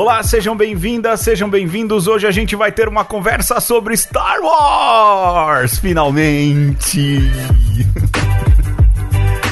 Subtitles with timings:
[0.00, 2.06] Olá, sejam bem-vindas, sejam bem-vindos.
[2.06, 7.18] Hoje a gente vai ter uma conversa sobre Star Wars, finalmente.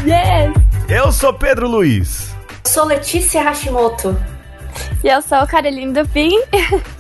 [0.06, 0.54] Yes!
[0.88, 2.34] Eu sou Pedro Luiz.
[2.64, 4.16] Sou Letícia Hashimoto.
[5.04, 6.40] E eu sou Caroline Dupin.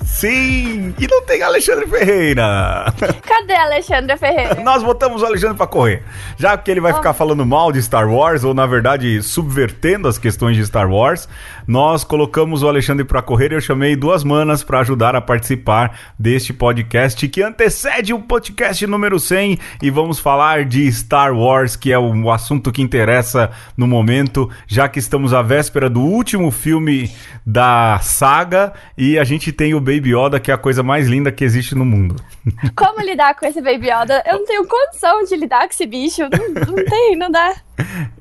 [0.04, 2.92] Sim, e não tem Alexandre Ferreira.
[3.24, 4.56] Cadê a Alexandra Ferreira?
[4.62, 6.02] Nós botamos o Alexandre pra correr.
[6.36, 6.96] Já que ele vai Oh.
[6.96, 11.28] ficar falando mal de Star Wars, ou na verdade subvertendo as questões de Star Wars,
[11.68, 16.00] nós colocamos o Alexandre pra correr e eu chamei duas manas pra ajudar a participar
[16.18, 21.92] deste podcast que antecede o podcast número 100 e vamos falar de Star Wars, que
[21.92, 27.10] é o assunto que interessa no momento, já que estamos à véspera do último filme
[27.44, 31.30] da saga e a gente tem o Baby Yoda, que é a coisa mais linda
[31.30, 32.16] que existe no mundo.
[32.74, 34.22] Como lidar com esse Baby Yoda?
[34.26, 36.22] Eu não tenho condição de lidar com esse bicho.
[36.22, 37.54] Não, não tem, não dá.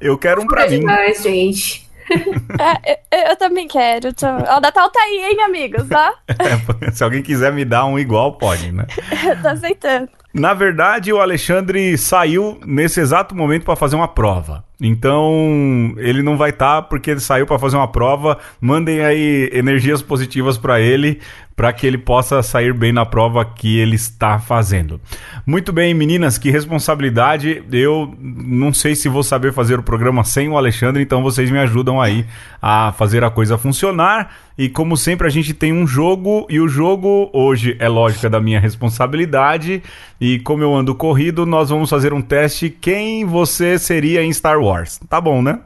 [0.02, 0.80] Eu quero um pra É mim.
[0.80, 1.87] demais, gente.
[2.60, 4.14] É, eu, eu também quero.
[4.14, 4.26] Tô...
[4.26, 5.88] O Natal tá aí, hein, amigos?
[5.92, 6.14] Ó,
[6.82, 8.86] É, se alguém quiser me dar um igual, pode, né?
[9.28, 10.10] eu tô aceitando.
[10.34, 14.64] Na verdade, o Alexandre saiu nesse exato momento para fazer uma prova.
[14.80, 18.38] Então, ele não vai estar porque ele saiu para fazer uma prova.
[18.62, 21.20] Mandem aí energias positivas para ele,
[21.56, 25.02] para que ele possa sair bem na prova que ele está fazendo.
[25.44, 27.64] Muito bem, meninas, que responsabilidade.
[27.72, 31.58] Eu não sei se vou saber fazer o programa sem o Alexandre, então vocês me
[31.58, 32.28] ajudam aí
[32.62, 34.32] a fazer a coisa funcionar.
[34.56, 38.40] E como sempre, a gente tem um jogo, e o jogo hoje é lógica da
[38.40, 39.82] minha responsabilidade.
[40.22, 44.60] E como eu ando corrido, nós vamos fazer um teste quem você seria em Star
[44.60, 44.67] Wars.
[45.10, 45.60] Tá bom, né?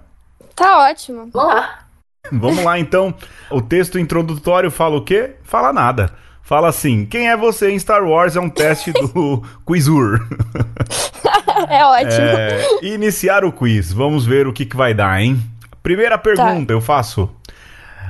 [0.55, 1.29] Tá ótimo.
[1.31, 1.79] Vamos lá.
[2.31, 3.13] Vamos lá então.
[3.49, 5.35] O texto introdutório fala o quê?
[5.43, 6.13] Fala nada.
[6.41, 8.35] Fala assim: quem é você em Star Wars?
[8.35, 10.19] É um teste do Quizur.
[11.69, 12.11] É ótimo.
[12.11, 13.93] É, iniciar o quiz.
[13.93, 15.39] Vamos ver o que, que vai dar, hein?
[15.83, 17.29] Primeira pergunta, eu faço.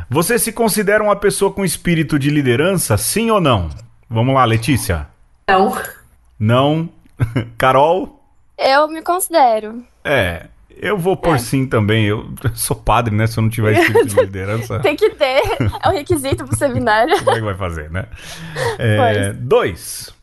[0.10, 3.70] Você se considera uma pessoa com espírito de liderança, sim ou não?
[4.10, 5.08] Vamos lá, Letícia.
[5.44, 5.78] Então,
[6.40, 6.90] Não.
[7.58, 8.24] Carol?
[8.58, 9.84] Eu me considero.
[10.04, 10.48] É.
[10.78, 12.06] Eu vou por sim também.
[12.06, 13.28] Eu sou padre, né?
[13.28, 15.42] Se eu não tiver espírito de liderança, Tem que ter.
[15.84, 17.18] É um requisito pro seminário.
[17.20, 18.06] como é que vai fazer, né?
[18.80, 20.14] É, dois.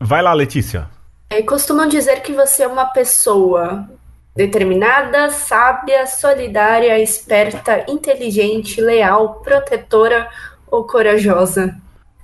[0.00, 0.88] Vai lá, Letícia.
[1.30, 3.88] é, costumam dizer que você é uma pessoa
[4.36, 10.28] determinada, sábia, solidária, esperta, inteligente, leal, protetora
[10.66, 11.76] ou corajosa.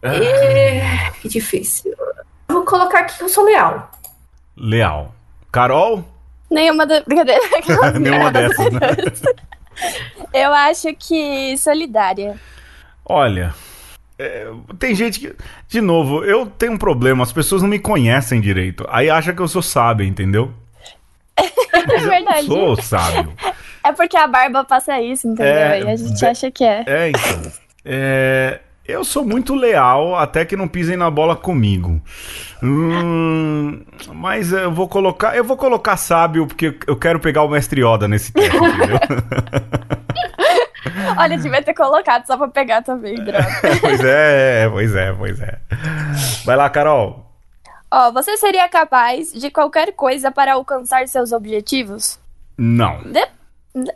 [0.02, 1.94] É, que difícil.
[2.48, 3.90] Vou colocar aqui que eu sou leal.
[4.56, 5.14] Leal.
[5.52, 6.04] Carol?
[6.50, 7.00] Nenhuma da...
[7.02, 7.40] Brincadeira.
[7.98, 8.80] Nenhuma dessas, né?
[10.34, 12.36] Eu acho que solidária.
[13.04, 13.54] Olha,
[14.18, 14.46] é,
[14.78, 15.34] tem gente que.
[15.66, 18.86] De novo, eu tenho um problema, as pessoas não me conhecem direito.
[18.90, 20.52] Aí acham que eu sou sábio, entendeu?
[21.72, 22.48] É eu verdade.
[22.48, 23.32] não sou sábio.
[23.82, 25.54] É porque a barba passa isso, entendeu?
[25.54, 26.84] É, e a gente acha que é.
[26.86, 27.52] É, então.
[27.84, 32.00] É, eu sou muito leal até que não pisem na bola comigo.
[32.62, 33.82] Hum,
[34.14, 35.36] mas eu vou colocar.
[35.36, 38.98] Eu vou colocar sábio porque eu quero pegar o mestre Yoda nesse teste, entendeu?
[41.18, 43.46] Olha, devia ter colocado só pra pegar também, droga.
[43.80, 45.58] pois é, pois é, pois é.
[46.44, 47.26] Vai lá, Carol.
[47.90, 52.18] Ó, você seria capaz de qualquer coisa para alcançar seus objetivos?
[52.56, 53.02] Não.
[53.02, 53.26] De...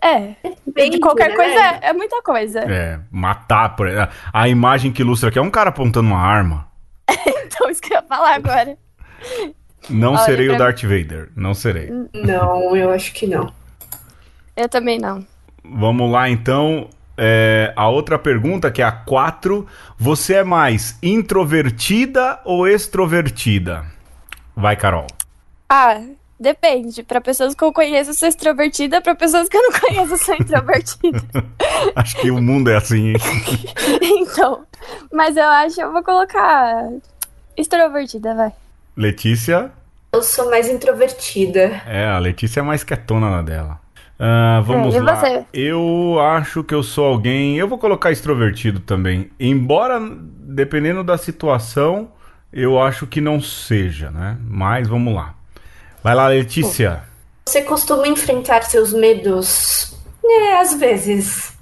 [0.02, 0.34] É.
[0.72, 1.36] Bem, De qualquer né?
[1.36, 2.60] coisa é, é muita coisa.
[2.60, 3.74] É, matar.
[3.74, 3.88] Por...
[3.88, 6.68] a- A imagem que ilustra aqui é um cara apontando uma arma.
[7.56, 8.76] Então, isso que eu ia falar agora.
[9.88, 11.30] Não Olha, serei o Darth Vader.
[11.36, 11.88] Não serei.
[12.12, 13.52] Não, eu acho que não.
[14.56, 15.24] Eu também não.
[15.64, 16.88] Vamos lá, então.
[17.16, 19.64] É, a outra pergunta, que é a 4.
[19.96, 23.84] Você é mais introvertida ou extrovertida?
[24.56, 25.06] Vai, Carol.
[25.68, 26.00] Ah,
[26.38, 27.02] depende.
[27.02, 29.00] Pra pessoas que eu conheço, eu sou extrovertida.
[29.00, 31.22] Pra pessoas que eu não conheço, eu sou introvertida.
[31.96, 33.10] Acho que o mundo é assim.
[33.10, 33.16] hein?
[34.02, 34.62] então.
[35.12, 36.88] Mas eu acho que eu vou colocar
[37.56, 38.52] extrovertida, vai.
[38.96, 39.70] Letícia.
[40.12, 41.82] Eu sou mais introvertida.
[41.86, 43.80] É, a Letícia é mais quietona na dela.
[44.18, 45.16] Ah, vamos É, e lá.
[45.16, 45.44] você?
[45.52, 47.56] Eu acho que eu sou alguém.
[47.58, 49.30] Eu vou colocar extrovertido também.
[49.40, 52.10] Embora, dependendo da situação,
[52.52, 54.36] eu acho que não seja, né?
[54.42, 55.34] Mas vamos lá.
[56.04, 57.02] Vai lá, Letícia.
[57.46, 59.96] Você costuma enfrentar seus medos?
[60.22, 61.56] É, às vezes.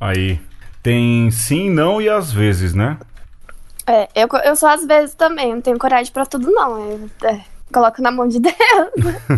[0.00, 0.40] Aí.
[0.82, 2.98] Tem sim, não e às vezes, né?
[3.86, 6.90] É, eu, eu sou às vezes também, não tenho coragem pra tudo, não.
[6.90, 7.40] Eu, é,
[7.72, 8.56] coloco na mão de Deus.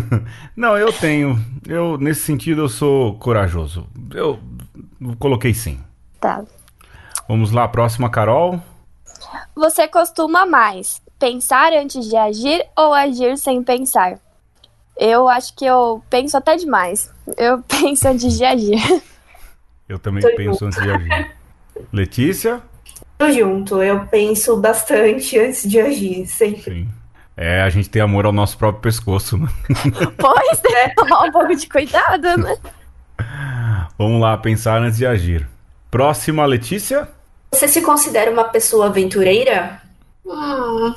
[0.57, 1.39] Não, eu tenho.
[1.67, 3.87] Eu, nesse sentido, eu sou corajoso.
[4.11, 4.39] Eu
[5.19, 5.79] coloquei sim.
[6.19, 6.43] Tá.
[7.27, 8.59] Vamos lá, próxima, Carol.
[9.55, 14.19] Você costuma mais pensar antes de agir ou agir sem pensar?
[15.01, 17.11] Eu acho que eu penso até demais.
[17.35, 19.01] Eu penso antes de agir.
[19.89, 21.31] Eu também Tô penso antes de agir.
[21.91, 22.61] Letícia?
[23.17, 26.61] Tô junto, eu penso bastante antes de agir, sempre.
[26.83, 26.89] Sim.
[27.35, 29.47] É, a gente tem amor ao nosso próprio pescoço, né?
[30.17, 30.89] Pois, né?
[30.95, 32.55] Tomar um pouco de cuidado, né?
[33.97, 35.47] Vamos lá, pensar antes de agir.
[35.89, 37.09] Próxima, Letícia?
[37.51, 39.81] Você se considera uma pessoa aventureira?
[40.23, 40.93] Hum,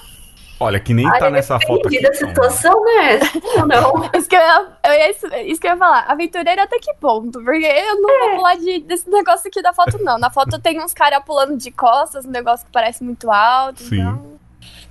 [0.65, 2.01] Olha, que nem tá olha, nessa foto aqui.
[2.01, 3.21] da situação, né?
[3.67, 4.11] Não?
[4.19, 5.11] Isso que eu ia-
[5.47, 6.05] isso que eu ia falar.
[6.09, 7.43] Aventureira até que ponto?
[7.43, 10.19] Porque eu não vou pular de, desse negócio aqui da foto, não.
[10.19, 13.83] Na foto tem uns caras pulando de costas, um negócio que parece muito alto.
[13.83, 14.01] Sim.
[14.01, 14.27] Então,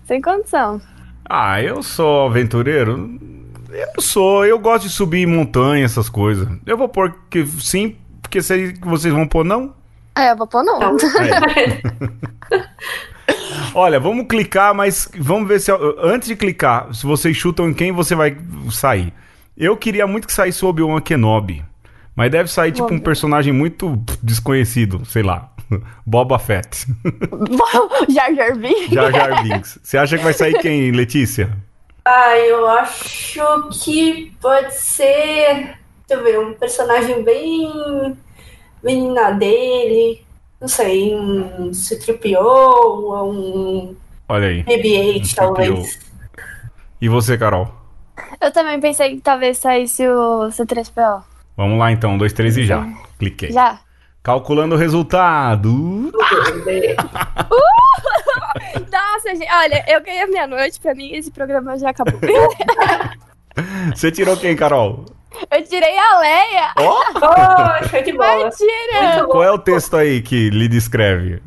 [0.06, 0.82] sem condição.
[1.30, 3.20] Ah, eu sou aventureiro?
[3.72, 6.48] Eu sou, eu gosto de subir em montanha, essas coisas.
[6.66, 9.74] Eu vou pôr que sim, porque vocês vão pôr não.
[10.16, 10.80] É, eu vou pôr não.
[10.80, 10.98] Não.
[10.98, 11.82] É.
[13.76, 15.72] Olha, vamos clicar, mas vamos ver se.
[16.00, 18.38] Antes de clicar, se vocês chutam em quem você vai
[18.72, 19.12] sair.
[19.58, 21.64] Eu queria muito que saísse o Obi-Wan Kenobi.
[22.16, 25.52] Mas deve sair tipo um personagem muito desconhecido, sei lá.
[26.06, 26.86] Boba Fett.
[28.10, 28.90] Jar Jar Binks.
[28.90, 29.80] Jar Jar Binks.
[29.82, 31.50] Você acha que vai sair quem, Letícia?
[32.06, 35.76] Ah, eu acho que pode ser.
[36.08, 38.16] Deixa eu ver, um personagem bem.
[38.84, 40.22] Menina dele.
[40.64, 42.40] Não sei, um C3PO,
[43.28, 43.94] um
[44.30, 44.64] Olha aí.
[44.64, 46.00] BB-8, Um talvez.
[47.02, 47.68] E você, Carol?
[48.40, 51.22] Eu também pensei que talvez saísse o C3PO.
[51.58, 52.88] Vamos lá então, dois, três e já.
[53.20, 53.52] Cliquei.
[53.52, 53.82] Já.
[54.24, 55.70] Calculando o resultado.
[58.90, 59.52] Nossa, gente.
[59.52, 60.80] Olha, eu ganhei a meia-noite.
[60.80, 62.22] Pra mim, esse programa já acabou.
[63.94, 65.04] Você tirou quem, Carol?
[65.52, 66.74] Eu tirei a Leia.
[66.78, 67.04] Ó!
[67.16, 68.44] Oh, show de bola.
[68.46, 69.26] Mentira!
[69.28, 71.42] Qual é o texto aí que lhe descreve?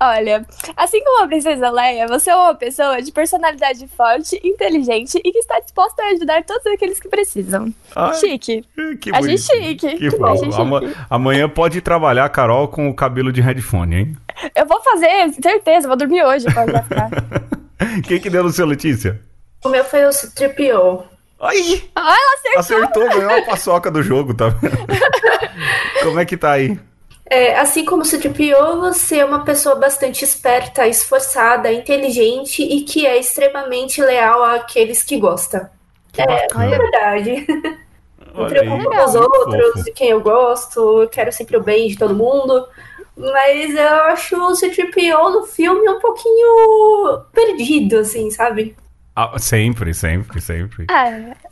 [0.00, 0.46] Olha,
[0.76, 5.38] assim como a princesa Leia, você é uma pessoa de personalidade forte, inteligente e que
[5.38, 7.72] está disposta a ajudar todos aqueles que precisam.
[7.94, 8.64] Ai, Chique.
[9.00, 9.62] que A gente bonitinho.
[9.78, 9.96] chique.
[9.98, 10.44] Que A fofo.
[10.44, 10.96] gente Ama- chique.
[11.10, 14.16] Amanhã pode trabalhar, Carol, com o cabelo de headphone, hein?
[14.56, 17.10] Eu vou fazer, certeza, vou dormir hoje ficar.
[18.06, 19.20] Quem que deu no seu, Letícia?
[19.64, 21.04] O meu foi o C3PO.
[21.44, 21.82] Ai!
[21.94, 22.58] Ah, ela acertou!
[22.82, 24.76] Acertou, ganhou a paçoca do jogo, tá vendo?
[26.02, 26.78] Como é que tá aí?
[27.30, 33.06] É, assim como o C3PO, você é uma pessoa bastante esperta, esforçada, inteligente e que
[33.06, 35.70] é extremamente leal àqueles que gosta.
[36.12, 36.68] Que É bacana.
[36.78, 37.46] verdade.
[38.34, 38.48] Me aí.
[38.48, 39.84] preocupo com os outros, Fofo.
[39.84, 42.66] de quem eu gosto, eu quero sempre o bem de todo mundo.
[43.16, 48.76] Mas eu acho o C3PO no filme um pouquinho perdido, assim, sabe?
[49.16, 50.86] Ah, sempre, sempre, sempre.
[50.90, 51.08] Ah,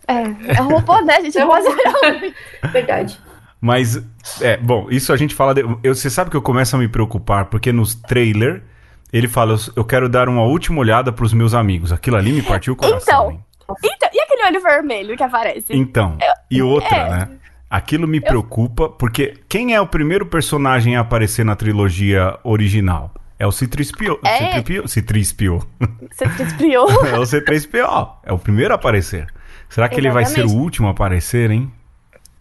[0.09, 1.17] é, é um robô, né?
[1.17, 1.53] A gente É não um
[2.03, 2.35] pode
[2.73, 3.21] Verdade.
[3.61, 4.03] Mas,
[4.41, 5.55] é, bom, isso a gente fala.
[5.55, 8.65] De, eu, você sabe que eu começo a me preocupar, porque nos trailer
[9.13, 11.93] ele fala: eu, eu quero dar uma última olhada pros meus amigos.
[11.93, 13.31] Aquilo ali me partiu o coração.
[13.31, 13.31] Então.
[13.31, 13.45] hein?
[13.85, 15.67] Então, e aquele olho vermelho que aparece?
[15.71, 16.19] Então,
[16.51, 17.11] e outra, é.
[17.11, 17.29] né?
[17.71, 23.15] Aquilo me preocupa, porque quem é o primeiro personagem a aparecer na trilogia original?
[23.43, 24.21] É o C-3PO.
[24.25, 24.63] É.
[24.63, 24.87] C-3PO.
[24.87, 25.67] C-3PO.
[26.13, 26.89] Você despriou.
[27.05, 28.11] É o C-3PO.
[28.23, 29.27] É o primeiro a aparecer.
[29.69, 30.63] Será que ele vai ser o Exatamente.
[30.63, 31.69] último a aparecer, hein?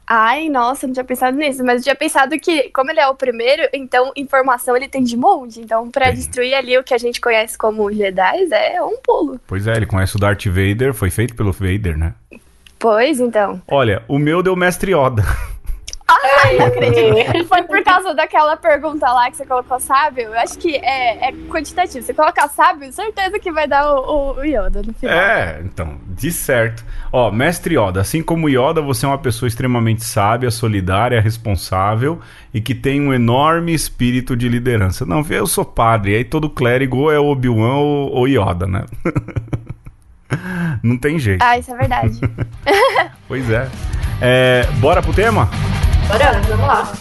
[0.06, 3.16] Ai, nossa, não tinha pensado nisso, mas eu tinha pensado que, como ele é o
[3.16, 5.60] primeiro, então informação ele tem de monte.
[5.60, 6.16] Então, pra Tem.
[6.16, 9.40] destruir ali o que a gente conhece como Jedi, é um pulo.
[9.48, 12.14] Pois é, ele conhece o Darth Vader, foi feito pelo Vader, né?
[12.78, 13.60] Pois então.
[13.68, 15.24] Olha, o meu deu Mestre Yoda.
[16.44, 17.48] Ai, Não acredito.
[17.48, 20.24] Foi por causa daquela pergunta lá que você colocou sábio.
[20.24, 22.06] Eu acho que é, é quantitativo.
[22.06, 25.16] Você colocar sábio, certeza que vai dar o, o Yoda no final.
[25.16, 26.84] É, então, de certo.
[27.12, 32.20] Ó, Mestre Yoda, assim como Yoda, você é uma pessoa extremamente sábia, solidária, responsável
[32.54, 35.06] e que tem um enorme espírito de liderança.
[35.06, 38.86] Não, eu sou padre, aí todo clérigo é o Obi-Wan ou, ou Yoda, né?
[40.82, 41.42] Não tem jeito.
[41.42, 42.20] Ah, isso é verdade.
[43.28, 43.70] Pois é.
[44.20, 44.68] é.
[44.82, 45.50] Bora pro tema?
[46.12, 46.92] Bora, vamos lá.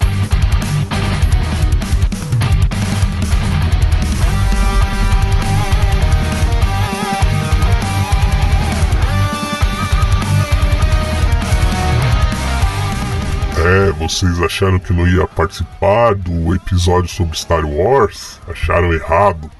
[13.58, 18.40] É, vocês acharam que não ia participar do episódio sobre Star Wars?
[18.46, 19.50] Acharam errado.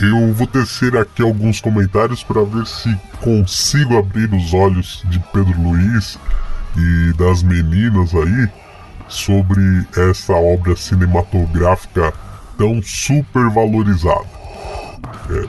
[0.00, 5.60] Eu vou tecer aqui alguns comentários para ver se consigo abrir os olhos de Pedro
[5.60, 6.16] Luiz
[6.76, 8.48] e das meninas aí
[9.08, 12.12] sobre essa obra cinematográfica
[12.56, 14.26] tão super valorizada.
[15.30, 15.48] É,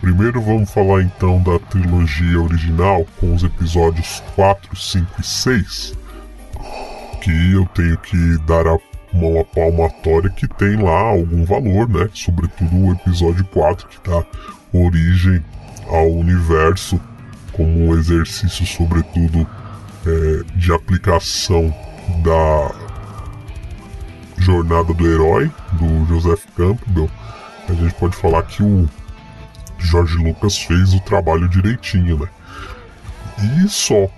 [0.00, 5.94] primeiro vamos falar então da trilogia original com os episódios 4, 5 e 6
[7.20, 8.78] que eu tenho que dar a
[9.12, 12.08] uma palmatória que tem lá algum valor, né?
[12.12, 14.24] Sobretudo o episódio 4, que dá
[14.72, 15.42] origem
[15.88, 17.00] ao universo
[17.52, 19.46] como um exercício, sobretudo,
[20.06, 21.74] é, de aplicação
[22.22, 22.72] da
[24.38, 27.10] jornada do herói do Joseph Campbell,
[27.68, 28.88] a gente pode falar que o
[29.78, 32.28] George Lucas fez o trabalho direitinho, né?
[33.64, 34.08] E só,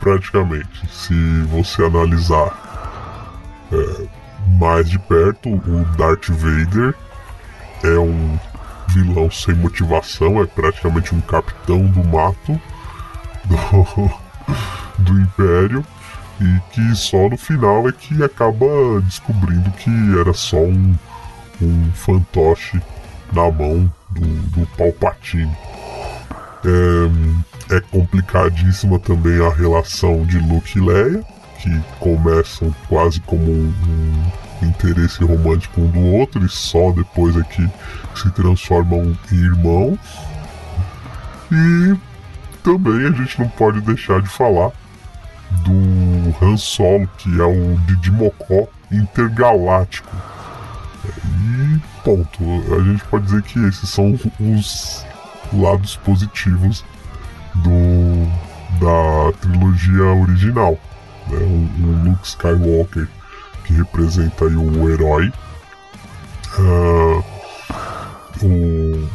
[0.00, 0.86] praticamente.
[0.90, 2.56] Se você analisar
[3.72, 4.06] é,
[4.58, 6.94] mais de perto, o Darth Vader
[7.82, 8.38] é um
[8.88, 12.60] vilão sem motivação, é praticamente um capitão do mato
[13.44, 14.21] do,
[14.98, 15.84] do Império
[16.40, 18.66] e que só no final é que acaba
[19.02, 20.94] descobrindo que era só um,
[21.60, 22.80] um fantoche
[23.32, 25.56] na mão do, do Palpatine.
[26.64, 31.24] É, é complicadíssima também a relação de Luke e Leia,
[31.58, 33.72] que começam quase como um,
[34.62, 37.68] um interesse romântico um do outro e só depois é que
[38.14, 39.98] se transformam em irmãos.
[41.50, 41.96] E
[42.62, 44.70] também a gente não pode deixar de falar
[45.64, 50.14] do Han Solo, que é o Didimocó intergaláctico.
[51.04, 52.42] E ponto.
[52.74, 55.04] A gente pode dizer que esses são os
[55.52, 56.84] lados positivos
[57.56, 60.78] do da trilogia original.
[61.28, 61.38] Né?
[61.38, 63.08] O, o Luke Skywalker
[63.64, 65.32] que representa o herói.
[66.58, 67.24] Uh,
[68.42, 69.08] o,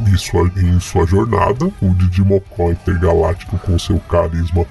[0.00, 4.66] em, sua, em sua jornada, o Didi Mocó intergaláctico com seu carisma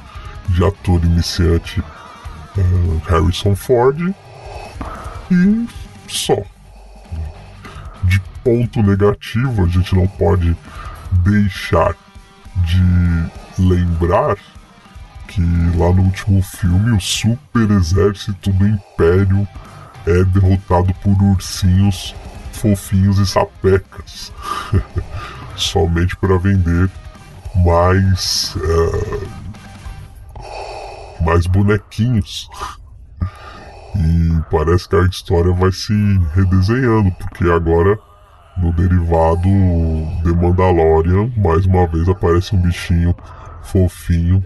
[0.49, 4.13] de ator iniciante uh, Harrison Ford
[5.31, 5.67] e
[6.07, 6.37] só.
[8.03, 10.55] De ponto negativo, a gente não pode
[11.11, 11.95] deixar
[12.55, 14.37] de lembrar
[15.27, 15.41] que
[15.75, 19.47] lá no último filme o super exército do Império
[20.05, 22.13] é derrotado por ursinhos
[22.63, 24.31] fofinhos e sapecas.
[25.57, 26.89] Somente para vender
[27.57, 29.27] mais uh,
[31.21, 32.49] mais bonequinhos.
[33.95, 35.93] E parece que a história vai se
[36.33, 37.99] redesenhando porque agora
[38.57, 39.49] no derivado
[40.23, 43.15] The Mandalorian mais uma vez aparece um bichinho
[43.61, 44.43] fofinho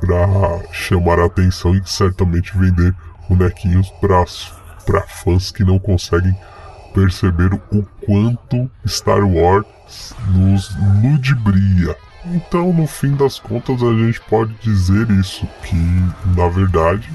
[0.00, 2.94] para chamar a atenção e certamente vender
[3.28, 6.34] bonequinhos para fãs que não conseguem
[6.96, 11.94] perceber o quanto Star Wars nos ludibria.
[12.24, 15.76] Então, no fim das contas, a gente pode dizer isso: que
[16.34, 17.08] na verdade,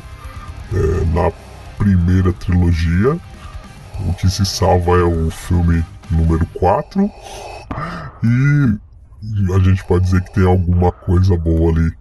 [0.72, 1.32] é, na
[1.80, 3.20] primeira trilogia,
[4.08, 7.12] o que se salva é o filme número 4,
[8.24, 11.92] e a gente pode dizer que tem alguma coisa boa ali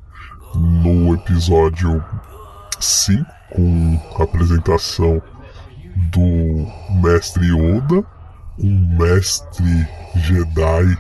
[0.55, 2.05] no episódio
[2.79, 5.23] 5, com a apresentação
[5.97, 6.67] do
[7.03, 8.05] Mestre Yoda,
[8.59, 10.99] um mestre Jedi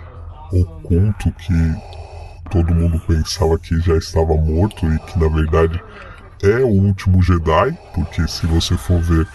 [0.52, 1.76] oculto que
[2.50, 5.80] todo mundo pensava que já estava morto e que na verdade
[6.42, 9.26] é o último Jedi, porque se você for ver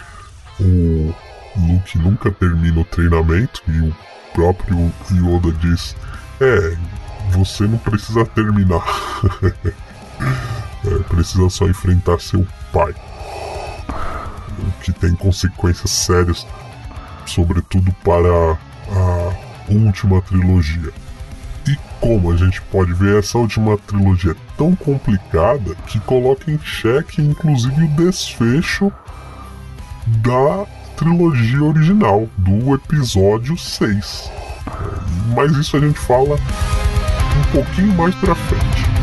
[0.59, 1.13] o
[1.57, 3.95] Luke nunca termina o treinamento e o
[4.33, 5.95] próprio Yoda diz:
[6.41, 6.75] É,
[7.31, 8.83] você não precisa terminar.
[10.85, 12.93] é, precisa só enfrentar seu pai.
[14.81, 16.45] Que tem consequências sérias,
[17.25, 18.57] sobretudo para
[18.91, 19.33] a
[19.69, 20.91] última trilogia.
[21.67, 26.59] E como a gente pode ver, essa última trilogia é tão complicada que coloca em
[26.59, 28.91] xeque inclusive o desfecho
[30.05, 34.31] da trilogia original, do episódio 6.
[35.35, 38.94] Mas isso a gente fala um pouquinho mais pra frente.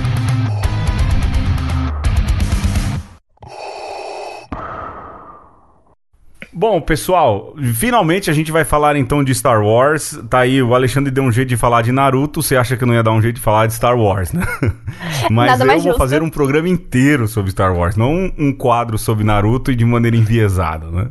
[6.54, 10.18] Bom, pessoal, finalmente a gente vai falar então de Star Wars.
[10.28, 12.42] Tá aí, o Alexandre deu um jeito de falar de Naruto.
[12.42, 14.42] Você acha que não ia dar um jeito de falar de Star Wars, né?
[15.30, 15.99] Mas eu vou justo.
[15.99, 20.14] fazer um programa inteiro sobre Star Wars, não um quadro sobre Naruto e de maneira
[20.14, 21.09] enviesada, né?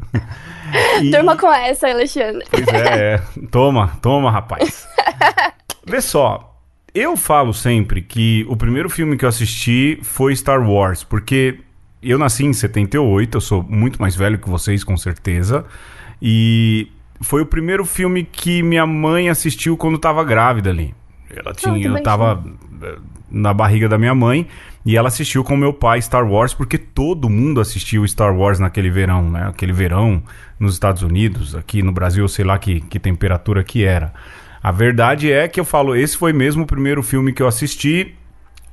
[1.01, 1.09] E...
[1.11, 2.45] Durma com essa, Alexandre.
[2.51, 3.21] Pois é, é.
[3.49, 4.87] Toma, toma, rapaz.
[5.87, 6.55] Vê só,
[6.93, 11.57] eu falo sempre que o primeiro filme que eu assisti foi Star Wars, porque
[12.01, 15.65] eu nasci em 78, eu sou muito mais velho que vocês, com certeza.
[16.21, 16.87] E
[17.21, 20.93] foi o primeiro filme que minha mãe assistiu quando estava grávida ali.
[21.29, 22.43] Ela tinha, eu estava
[22.81, 22.97] eh,
[23.29, 24.47] na barriga da minha mãe
[24.85, 28.89] e ela assistiu com meu pai Star Wars porque todo mundo assistiu Star Wars naquele
[28.89, 29.47] verão, né?
[29.47, 30.21] Aquele verão
[30.59, 34.13] nos Estados Unidos, aqui no Brasil, sei lá que, que temperatura que era.
[34.61, 38.15] A verdade é que eu falo, esse foi mesmo o primeiro filme que eu assisti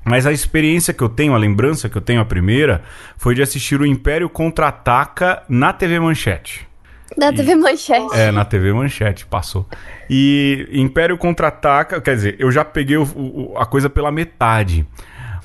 [0.09, 2.83] mas a experiência que eu tenho, a lembrança que eu tenho, a primeira,
[3.17, 6.67] foi de assistir o Império Contra-Ataca na TV Manchete.
[7.17, 8.15] Na e, TV Manchete.
[8.15, 9.67] É, na TV Manchete, passou.
[10.09, 14.87] E Império Contra-Ataca, quer dizer, eu já peguei o, o, a coisa pela metade.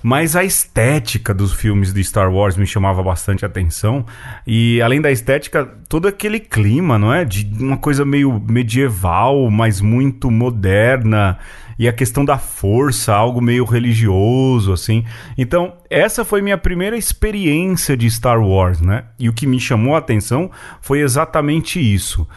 [0.03, 4.05] Mas a estética dos filmes de Star Wars me chamava bastante atenção.
[4.45, 7.23] E além da estética, todo aquele clima, não é?
[7.23, 11.39] De uma coisa meio medieval, mas muito moderna.
[11.79, 15.05] E a questão da força, algo meio religioso, assim.
[15.37, 19.05] Então, essa foi minha primeira experiência de Star Wars, né?
[19.17, 22.27] E o que me chamou a atenção foi exatamente isso.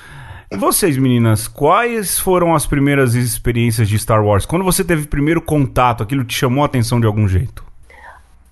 [0.50, 4.46] Vocês, meninas, quais foram as primeiras experiências de Star Wars?
[4.46, 7.64] Quando você teve primeiro contato, aquilo te chamou a atenção de algum jeito?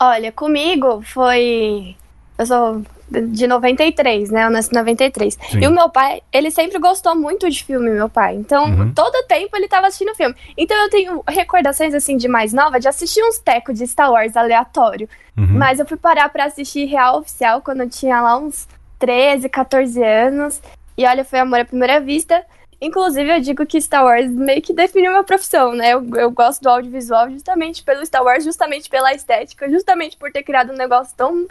[0.01, 1.95] Olha, comigo foi.
[2.37, 4.45] Eu sou de 93, né?
[4.45, 5.39] Eu nasci em 93.
[5.51, 5.61] Sim.
[5.61, 8.35] E o meu pai, ele sempre gostou muito de filme, meu pai.
[8.35, 8.93] Então, uhum.
[8.93, 10.35] todo tempo ele tava assistindo filme.
[10.57, 14.37] Então, eu tenho recordações, assim, de mais nova, de assistir uns tecos de Star Wars
[14.37, 15.09] aleatório.
[15.37, 15.59] Uhum.
[15.59, 18.67] Mas eu fui parar pra assistir Real Oficial quando eu tinha lá uns
[18.99, 20.61] 13, 14 anos.
[20.97, 22.45] E olha, foi amor à primeira vista.
[22.81, 25.95] Inclusive, eu digo que Star Wars meio que definiu minha profissão, né?
[25.95, 30.43] Eu, eu gosto do audiovisual justamente pelo Star Wars, justamente pela estética, justamente por ter
[30.43, 31.47] criado um negócio tão,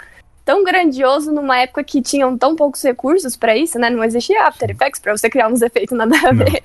[0.46, 3.90] tão grandioso numa época que tinham tão poucos recursos para isso, né?
[3.90, 6.62] Não existia After Effects para você criar uns efeitos nada a ver.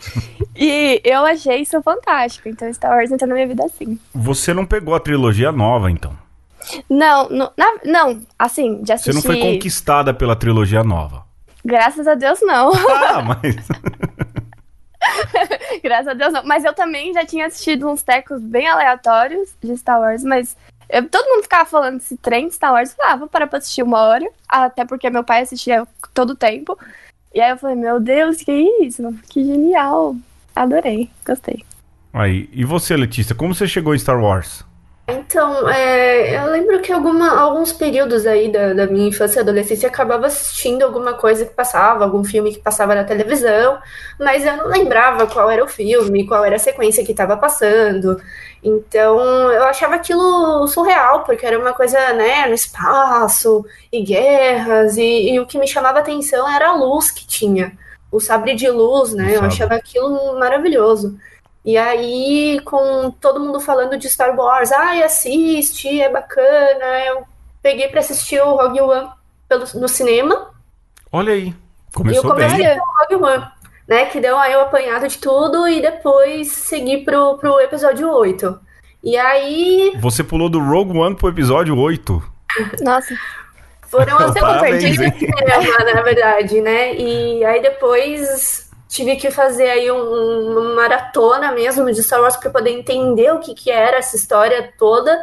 [0.54, 2.48] E eu achei isso fantástico.
[2.48, 3.98] Então, Star Wars entrou na minha vida assim.
[4.12, 6.12] Você não pegou a trilogia nova, então?
[6.90, 9.12] Não, não, na, não assim, de assistir...
[9.12, 11.27] Você não foi conquistada pela trilogia nova?
[11.68, 12.72] Graças a Deus, não.
[12.72, 13.56] Ah, mas.
[15.84, 16.42] Graças a Deus, não.
[16.44, 20.56] Mas eu também já tinha assistido uns tecos bem aleatórios de Star Wars, mas
[20.88, 22.88] eu, todo mundo ficava falando desse trem de Star Wars.
[22.88, 24.26] Eu falava, ah, vou parar pra assistir uma hora.
[24.48, 26.78] Até porque meu pai assistia todo o tempo.
[27.34, 29.14] E aí eu falei, meu Deus, que isso?
[29.28, 30.16] Que genial.
[30.56, 31.62] Adorei, gostei.
[32.14, 34.64] Aí, e você, Letícia, como você chegou em Star Wars?
[35.10, 39.86] Então, é, eu lembro que alguma, alguns períodos aí da, da minha infância e adolescência
[39.86, 43.78] eu acabava assistindo alguma coisa que passava, algum filme que passava na televisão,
[44.20, 48.20] mas eu não lembrava qual era o filme, qual era a sequência que estava passando.
[48.62, 49.18] Então,
[49.50, 55.40] eu achava aquilo surreal, porque era uma coisa, né, no espaço, e guerras, e, e
[55.40, 57.72] o que me chamava atenção era a luz que tinha.
[58.12, 59.36] O sabre de luz, né?
[59.36, 61.18] Eu achava aquilo maravilhoso.
[61.68, 67.04] E aí, com todo mundo falando de Star Wars, ai, assiste, é bacana.
[67.06, 67.24] Eu
[67.62, 69.10] peguei para assistir o Rogue One
[69.46, 70.48] pelo, no cinema.
[71.12, 71.54] Olha aí,
[71.94, 72.80] começou e eu comecei bem.
[72.80, 73.46] o Rogue One,
[73.86, 74.06] né?
[74.06, 78.58] Que deu aí o apanhado de tudo e depois segui pro, pro episódio 8.
[79.04, 79.92] E aí.
[80.00, 82.22] Você pulou do Rogue One pro episódio 8.
[82.80, 83.14] Nossa.
[83.88, 86.94] Foram as Parabéns, cinema, na verdade, né?
[86.94, 92.50] E aí depois tive que fazer aí um, uma maratona mesmo de Star Wars para
[92.50, 95.16] poder entender o que, que era essa história toda.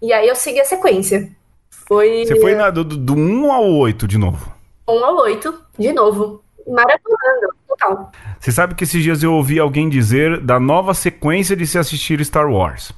[0.00, 1.30] E aí eu segui a sequência.
[1.70, 2.24] Foi.
[2.26, 4.52] Você foi na, do, do 1 ao 8 de novo?
[4.88, 6.42] 1 ao 8, de novo.
[6.66, 8.12] Maratonando, total.
[8.38, 12.24] Você sabe que esses dias eu ouvi alguém dizer da nova sequência de se assistir
[12.24, 12.92] Star Wars.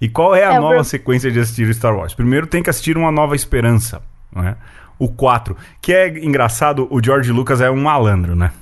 [0.00, 0.84] E qual é a é, nova eu...
[0.84, 2.14] sequência de assistir Star Wars?
[2.14, 4.02] Primeiro tem que assistir Uma Nova Esperança,
[4.34, 4.56] não é?
[4.98, 8.52] O 4, que é engraçado, o George Lucas é um malandro, né?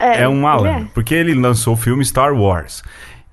[0.00, 0.86] É, é um malandro.
[0.86, 0.90] É.
[0.94, 2.82] Porque ele lançou o filme Star Wars.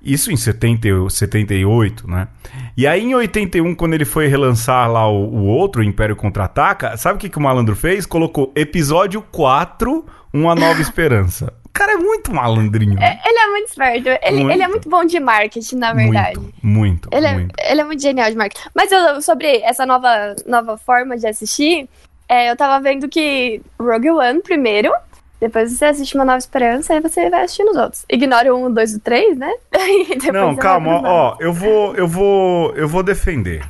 [0.00, 2.28] Isso em 70, 78, né?
[2.76, 6.96] E aí em 81, quando ele foi relançar lá o, o outro, o Império Contra-Ataca,
[6.96, 8.06] sabe o que, que o malandro fez?
[8.06, 11.52] Colocou episódio 4, Uma Nova Esperança.
[11.64, 12.98] O cara é muito malandrinho.
[12.98, 14.08] É, ele é muito esperto.
[14.08, 14.50] Ele, muito.
[14.52, 16.38] ele, é muito bom de marketing, na verdade.
[16.38, 17.08] Muito, muito.
[17.12, 17.54] Ele, muito.
[17.58, 18.68] É, ele é muito genial de marketing.
[18.74, 21.88] Mas eu, sobre essa nova, nova forma de assistir,
[22.28, 24.92] é, eu tava vendo que Rogue One primeiro
[25.40, 28.04] depois você assiste Uma Nova Esperança e você vai assistindo os outros.
[28.10, 29.52] Ignore o 1, o 2 e o 3, né?
[30.32, 33.64] Não, calma, ó, eu vou, eu vou, eu vou defender.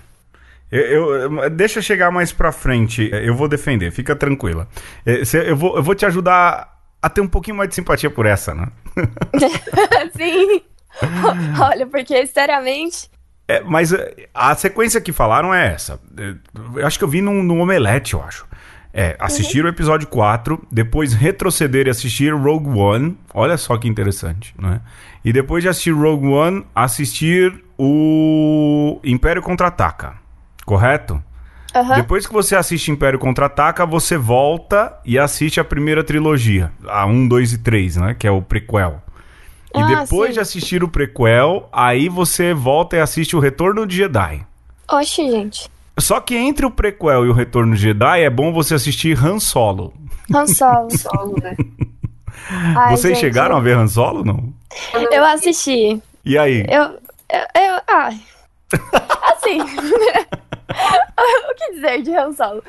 [0.70, 4.68] Eu, eu, deixa chegar mais pra frente, eu vou defender, fica tranquila.
[5.04, 8.26] É, eu vou, eu vou te ajudar a ter um pouquinho mais de simpatia por
[8.26, 8.68] essa, né?
[10.14, 10.62] Sim.
[11.60, 13.10] Olha, porque, sinceramente.
[13.46, 15.98] É, mas é, a sequência que falaram é essa.
[16.16, 16.34] É,
[16.80, 18.46] eu acho que eu vi num, num omelete, eu acho.
[18.92, 19.66] É, assistir uhum.
[19.66, 23.16] o episódio 4, depois retroceder e assistir Rogue One.
[23.34, 24.80] Olha só que interessante, né?
[25.24, 30.14] E depois de assistir Rogue One, assistir o Império Contra-Ataca.
[30.64, 31.22] Correto?
[31.74, 31.94] Uhum.
[31.96, 36.72] Depois que você assiste Império Contra-Ataca, você volta e assiste a primeira trilogia.
[36.86, 38.16] A 1, 2 e 3, né?
[38.18, 39.02] Que é o prequel.
[39.74, 40.34] E ah, depois sim.
[40.34, 44.44] de assistir o prequel, aí você volta e assiste o Retorno de Jedi.
[44.90, 45.68] Oxe, gente.
[46.00, 49.38] Só que entre o prequel e o Retorno de Jedi é bom você assistir Han
[49.38, 49.92] Solo.
[50.32, 50.90] Han Solo.
[50.96, 51.56] Solo né?
[52.76, 54.52] Ai, Vocês gente, chegaram a ver Han Solo, não?
[55.10, 56.00] Eu assisti.
[56.24, 56.64] E aí?
[56.68, 56.82] Eu...
[56.82, 58.18] eu, eu ai.
[59.32, 59.60] Assim...
[60.68, 62.62] o que dizer de Han Solo?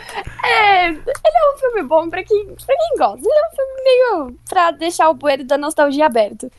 [0.44, 3.20] É, ele é um filme bom pra quem, pra quem gosta.
[3.20, 6.52] Ele é um filme meio pra deixar o bueiro da nostalgia aberto.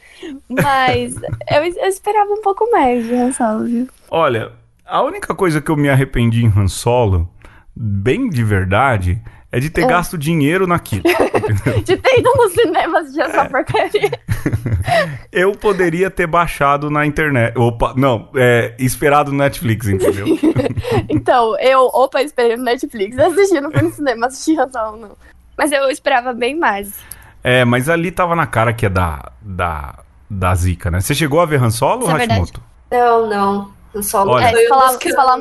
[0.49, 1.17] Mas
[1.51, 3.89] eu, eu esperava um pouco mais de Han Solo, viu?
[4.11, 4.53] Olha,
[4.91, 7.31] A única coisa que eu me arrependi em Han Solo,
[7.77, 9.23] bem de verdade,
[9.53, 9.87] é de ter é.
[9.87, 11.05] gasto dinheiro naquilo.
[11.85, 13.49] de ter ido no cinema assistir essa é.
[13.49, 14.11] porcaria.
[15.31, 17.57] Eu poderia ter baixado na internet.
[17.57, 20.27] Opa, não, é, esperado no Netflix, entendeu?
[21.09, 25.17] então, eu, opa, esperei no Netflix, assisti, não fui no cinema assistir Solo, não.
[25.57, 26.99] Mas eu esperava bem mais.
[27.45, 31.01] É, mas ali tava na cara que é da, da, da Zika, né?
[31.01, 32.61] Você chegou a ver Han Solo, é Hashimoto?
[32.91, 33.80] Não, não.
[34.03, 35.37] Solo Olha, é, falar, que falar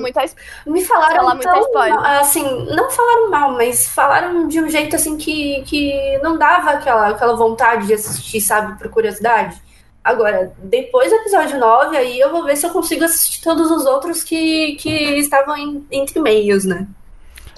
[0.66, 2.00] me falaram falar tão, spoiler.
[2.20, 7.10] assim, não falaram mal, mas falaram de um jeito assim que, que não dava aquela,
[7.10, 9.62] aquela vontade de assistir, sabe, por curiosidade.
[10.04, 13.86] Agora, depois do episódio 9, aí eu vou ver se eu consigo assistir todos os
[13.86, 16.88] outros que, que estavam em, entre meios, né?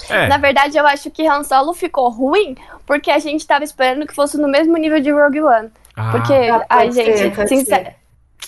[0.10, 0.28] É.
[0.28, 4.14] Na verdade, eu acho que Han Solo ficou ruim porque a gente tava esperando que
[4.14, 5.70] fosse no mesmo nível de Rogue One.
[5.96, 7.92] Ah, porque, ah, ai, gente, sincero,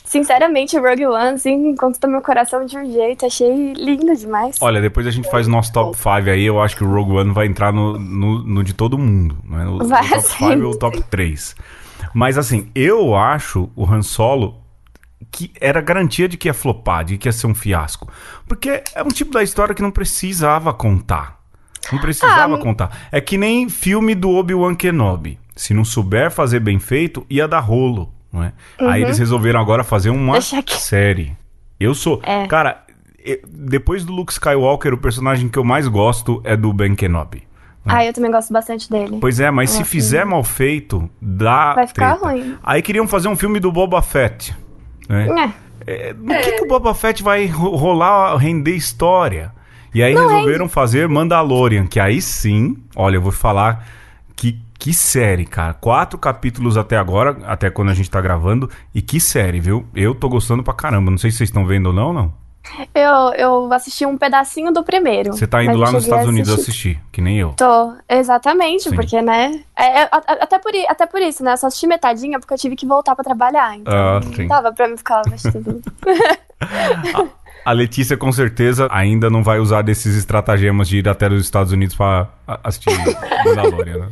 [0.05, 3.25] Sinceramente, Rogue One, assim, conquistou meu coração de um jeito.
[3.25, 4.57] Achei lindo demais.
[4.61, 6.43] Olha, depois a gente faz o nosso top 5 aí.
[6.43, 9.37] Eu acho que o Rogue One vai entrar no, no, no de todo mundo.
[9.43, 9.65] Né?
[9.65, 11.55] O, vai, o top 5 ou o top 3.
[12.13, 14.61] Mas assim, eu acho o Han Solo
[15.31, 18.07] que era garantia de que ia flopar, de que ia ser um fiasco.
[18.47, 21.39] Porque é um tipo da história que não precisava contar.
[21.91, 23.07] Não precisava ah, contar.
[23.11, 25.39] É que nem filme do Obi-Wan Kenobi.
[25.55, 28.51] Se não souber fazer bem feito, ia dar rolo não é?
[28.81, 28.89] Uhum.
[28.89, 31.37] Aí eles resolveram agora fazer uma série.
[31.79, 32.19] Eu sou.
[32.23, 32.47] É.
[32.47, 32.83] Cara,
[33.47, 37.43] depois do Luke Skywalker, o personagem que eu mais gosto é do Ben Kenobi.
[37.85, 37.93] Né?
[37.95, 39.17] Ah, eu também gosto bastante dele.
[39.21, 41.73] Pois é, mas eu se fizer mal feito, dá.
[41.75, 42.25] Vai ficar treta.
[42.25, 42.57] ruim.
[42.63, 44.55] Aí queriam fazer um filme do Boba Fett.
[45.07, 45.53] Né?
[45.59, 45.63] É.
[45.85, 49.51] É, no que, que o Boba Fett vai rolar, render história?
[49.93, 53.85] E aí Não resolveram fazer Mandalorian, que aí sim, olha, eu vou falar
[54.35, 55.73] que que série, cara.
[55.73, 58.69] Quatro capítulos até agora, até quando a gente tá gravando.
[58.93, 59.87] E que série, viu?
[59.95, 61.09] Eu tô gostando pra caramba.
[61.09, 62.33] Não sei se vocês estão vendo ou não, não.
[62.93, 65.31] Eu, eu assisti um pedacinho do primeiro.
[65.31, 66.97] Você tá indo lá nos Estados Unidos assistir.
[66.97, 67.51] assistir, que nem eu.
[67.51, 68.95] Tô, exatamente, Sim.
[68.95, 69.63] porque, né?
[69.73, 71.53] É, é, até, por, até por isso, né?
[71.53, 73.77] Eu só assisti metadinha porque eu tive que voltar pra trabalhar.
[73.77, 74.49] Então, ah, sim.
[74.49, 75.81] tava pra me ficar assistindo.
[77.65, 81.71] A Letícia, com certeza, ainda não vai usar desses estratagemas de ir até os Estados
[81.71, 82.27] Unidos pra
[82.61, 82.91] assistir
[83.45, 84.07] Mandalorian, né?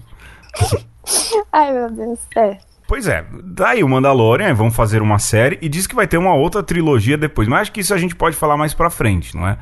[1.52, 2.20] Ai, meu Deus.
[2.36, 2.58] É.
[2.88, 6.34] Pois é, daí o Mandalorian, vão fazer uma série e diz que vai ter uma
[6.34, 7.48] outra trilogia depois.
[7.48, 9.58] Mas acho que isso a gente pode falar mais pra frente, não é?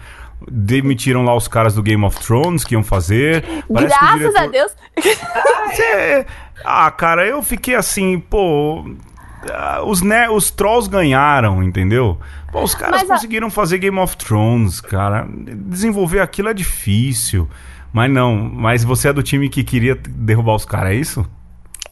[0.49, 3.43] Demitiram lá os caras do Game of Thrones que iam fazer.
[3.71, 4.41] Parece Graças diretor...
[4.41, 4.75] a Deus.
[6.65, 8.89] ah, cara, eu fiquei assim, pô.
[9.51, 12.17] Ah, os, né, os trolls ganharam, entendeu?
[12.51, 15.27] Pô, os caras Mas, conseguiram fazer Game of Thrones, cara.
[15.29, 17.47] Desenvolver aquilo é difícil.
[17.91, 21.25] Mas não, mas você é do time que queria derrubar os caras, é isso?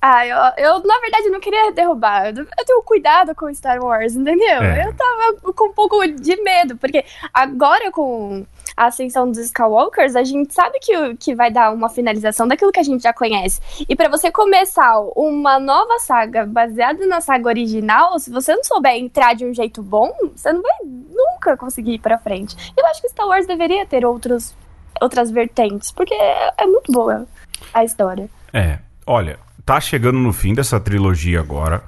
[0.02, 2.28] Ah, eu, eu, na verdade não queria derrubar.
[2.28, 4.62] Eu, tenho cuidado com Star Wars, entendeu?
[4.62, 4.86] É.
[4.88, 10.24] Eu tava com um pouco de medo, porque agora com a ascensão dos Skywalkers, a
[10.24, 13.60] gente sabe que, que vai dar uma finalização daquilo que a gente já conhece.
[13.90, 18.94] E para você começar uma nova saga baseada na saga original, se você não souber
[18.94, 22.56] entrar de um jeito bom, você não vai nunca conseguir ir pra frente.
[22.78, 24.56] Eu acho que Star Wars deveria ter outros
[25.02, 27.26] outras vertentes, porque é, é muito boa
[27.74, 28.30] a história.
[28.54, 31.84] É, olha, tá chegando no fim dessa trilogia agora.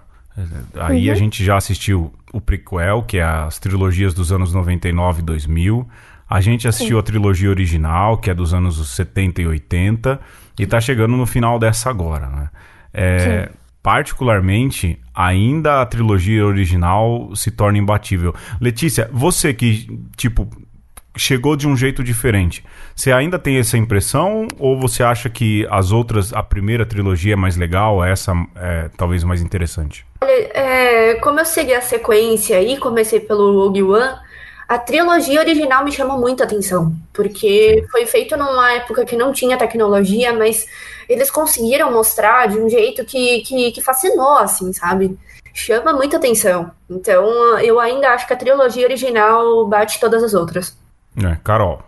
[0.76, 1.14] Aí uhum.
[1.14, 5.88] a gente já assistiu o prequel, que é as trilogias dos anos 99 e 2000.
[6.30, 7.00] A gente assistiu Sim.
[7.00, 10.20] a trilogia original, que é dos anos 70 e 80.
[10.60, 12.50] E tá chegando no final dessa agora, né?
[12.94, 13.50] É,
[13.82, 18.36] particularmente, ainda a trilogia original se torna imbatível.
[18.62, 20.48] Letícia, você que, tipo,
[21.20, 22.64] chegou de um jeito diferente.
[22.96, 27.36] Você ainda tem essa impressão ou você acha que as outras, a primeira trilogia é
[27.36, 30.06] mais legal, essa é talvez mais interessante?
[30.22, 34.16] Olha, é, como eu segui a sequência e comecei pelo Rogue One,
[34.68, 39.58] a trilogia original me chamou muita atenção, porque foi feito numa época que não tinha
[39.58, 40.68] tecnologia, mas
[41.10, 45.18] eles conseguiram mostrar de um jeito que, que, que fascinou, assim, sabe?
[45.56, 46.72] Chama muita atenção.
[46.88, 50.78] Então, eu ainda acho que a trilogia original bate todas as outras.
[51.26, 51.84] É, Carol.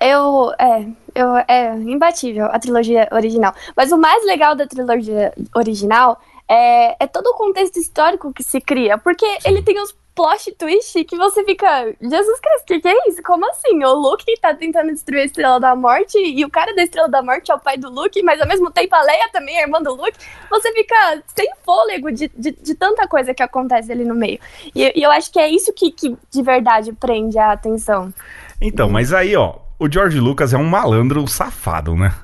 [0.00, 3.54] Eu, é, eu, é imbatível a trilogia original.
[3.76, 8.60] Mas o mais legal da trilogia original é, é todo o contexto histórico que se
[8.60, 8.98] cria.
[8.98, 13.08] Porque ele tem os plot twist que você fica, Jesus Cristo, o que, que, é
[13.08, 13.22] isso?
[13.22, 13.82] Como assim?
[13.84, 17.22] O Luke tá tentando destruir a Estrela da Morte e o cara da Estrela da
[17.22, 19.82] Morte é o pai do Luke, mas ao mesmo tempo a Leia também é irmã
[19.82, 20.16] do Luke.
[20.48, 24.38] Você fica sem fôlego de, de, de tanta coisa que acontece ali no meio.
[24.74, 28.14] E, e, eu acho que é isso que, que de verdade prende a atenção.
[28.60, 32.14] Então, mas aí, ó, o George Lucas é um malandro safado, né?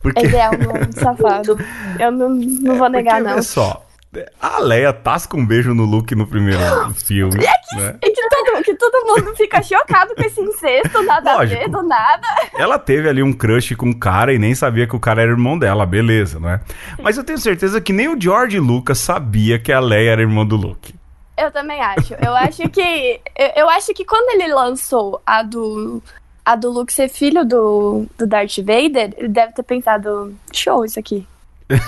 [0.00, 0.20] Porque...
[0.20, 1.58] Ele é um safado.
[1.98, 3.32] Eu não, não vou é negar, não.
[3.32, 3.84] Olha só,
[4.40, 6.60] a Leia tasca um beijo no Luke no primeiro
[6.94, 7.44] filme.
[7.44, 7.96] É que, né?
[8.02, 11.60] é que todo que todo mundo fica chocado com esse incesto, nada Lógico.
[11.60, 12.26] a ver, do nada.
[12.54, 15.30] Ela teve ali um crush com um cara e nem sabia que o cara era
[15.30, 16.60] irmão dela, beleza, né?
[17.02, 20.46] Mas eu tenho certeza que nem o George Lucas sabia que a Leia era irmã
[20.46, 20.94] do Luke.
[21.36, 22.14] Eu também acho.
[22.14, 23.20] Eu acho que.
[23.36, 26.02] Eu, eu acho que quando ele lançou a do.
[26.44, 30.98] A do Luke ser filho do, do Darth Vader, ele deve ter pensado, show isso
[30.98, 31.24] aqui.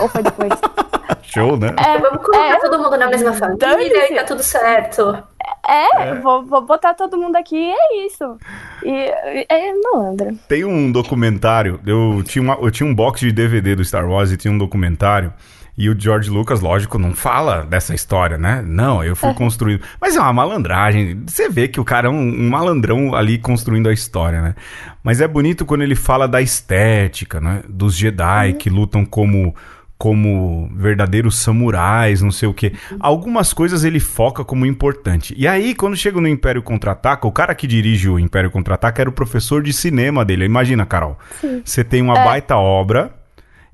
[0.00, 0.52] Ou foi depois?
[1.22, 1.74] Show, né?
[1.78, 5.22] É, Vamos colocar é, todo mundo na mesma família e tá tudo certo.
[5.66, 6.14] É, é.
[6.16, 8.38] Vou, vou, botar todo mundo aqui e é isso.
[8.84, 10.34] E é malandra.
[10.48, 14.30] Tem um documentário, eu tinha, uma, eu tinha um box de DVD do Star Wars
[14.30, 15.32] e tinha um documentário.
[15.76, 18.62] E o George Lucas, lógico, não fala dessa história, né?
[18.64, 19.34] Não, eu fui é.
[19.34, 19.82] construído.
[20.00, 21.22] Mas é uma malandragem.
[21.26, 24.54] Você vê que o cara é um, um, malandrão ali construindo a história, né?
[25.02, 27.62] Mas é bonito quando ele fala da estética, né?
[27.68, 28.58] Dos Jedi uhum.
[28.58, 29.54] que lutam como
[29.96, 32.72] como verdadeiros samurais, não sei o que.
[33.00, 35.34] Algumas coisas ele foca como importante.
[35.36, 39.08] E aí, quando chega no Império Contra-Ataca, o cara que dirige o Império Contra-Ataca era
[39.08, 40.44] o professor de cinema dele.
[40.44, 41.18] Imagina, Carol.
[41.64, 42.24] Você tem uma é.
[42.24, 43.14] baita obra,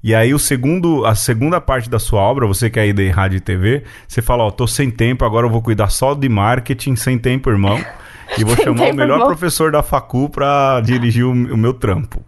[0.03, 3.09] e aí o segundo, a segunda parte da sua obra, você que é aí de
[3.09, 6.15] rádio e TV, você fala, ó, oh, tô sem tempo, agora eu vou cuidar só
[6.15, 7.79] de marketing, sem tempo, irmão.
[8.39, 9.27] E vou chamar tempo, o melhor irmão.
[9.27, 12.23] professor da facu pra dirigir o, o meu trampo.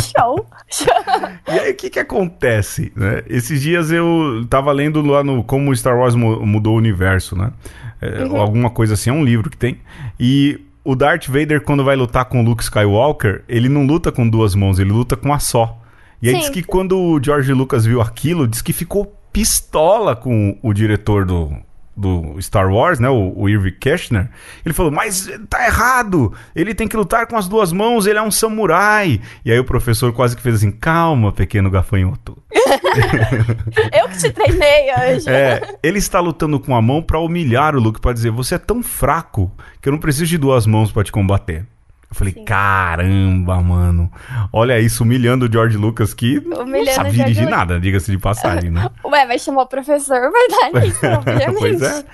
[0.00, 0.46] Show!
[1.46, 3.22] e aí, o que que acontece, né?
[3.28, 7.52] Esses dias eu tava lendo lá no Como Star Wars Mudou o Universo, né?
[8.00, 8.40] É, uhum.
[8.40, 9.78] Alguma coisa assim, é um livro que tem.
[10.18, 14.28] E o Darth Vader, quando vai lutar com o Luke Skywalker, ele não luta com
[14.28, 15.78] duas mãos, ele luta com a só.
[16.20, 16.40] E aí Sim.
[16.40, 21.26] diz que quando o George Lucas viu aquilo, diz que ficou pistola com o diretor
[21.26, 21.52] do,
[21.96, 24.28] do Star Wars, né, o, o Irving Kershner,
[24.64, 28.22] ele falou, mas tá errado, ele tem que lutar com as duas mãos, ele é
[28.22, 29.20] um samurai.
[29.44, 32.36] E aí o professor quase que fez assim, calma, pequeno gafanhoto.
[33.92, 35.28] eu que te treinei hoje.
[35.28, 38.58] É, ele está lutando com a mão para humilhar o Luke, para dizer, você é
[38.58, 39.50] tão fraco
[39.80, 41.66] que eu não preciso de duas mãos para te combater.
[42.10, 42.44] Eu falei, Sim.
[42.44, 44.10] caramba, mano.
[44.52, 48.70] Olha isso, humilhando o George Lucas, que humilhando não sabe dirigir nada, diga-se de passagem,
[48.70, 48.88] né?
[49.04, 51.58] Ué, vai chamar o professor, vai dar nisso, obviamente.
[51.58, 52.04] pois é.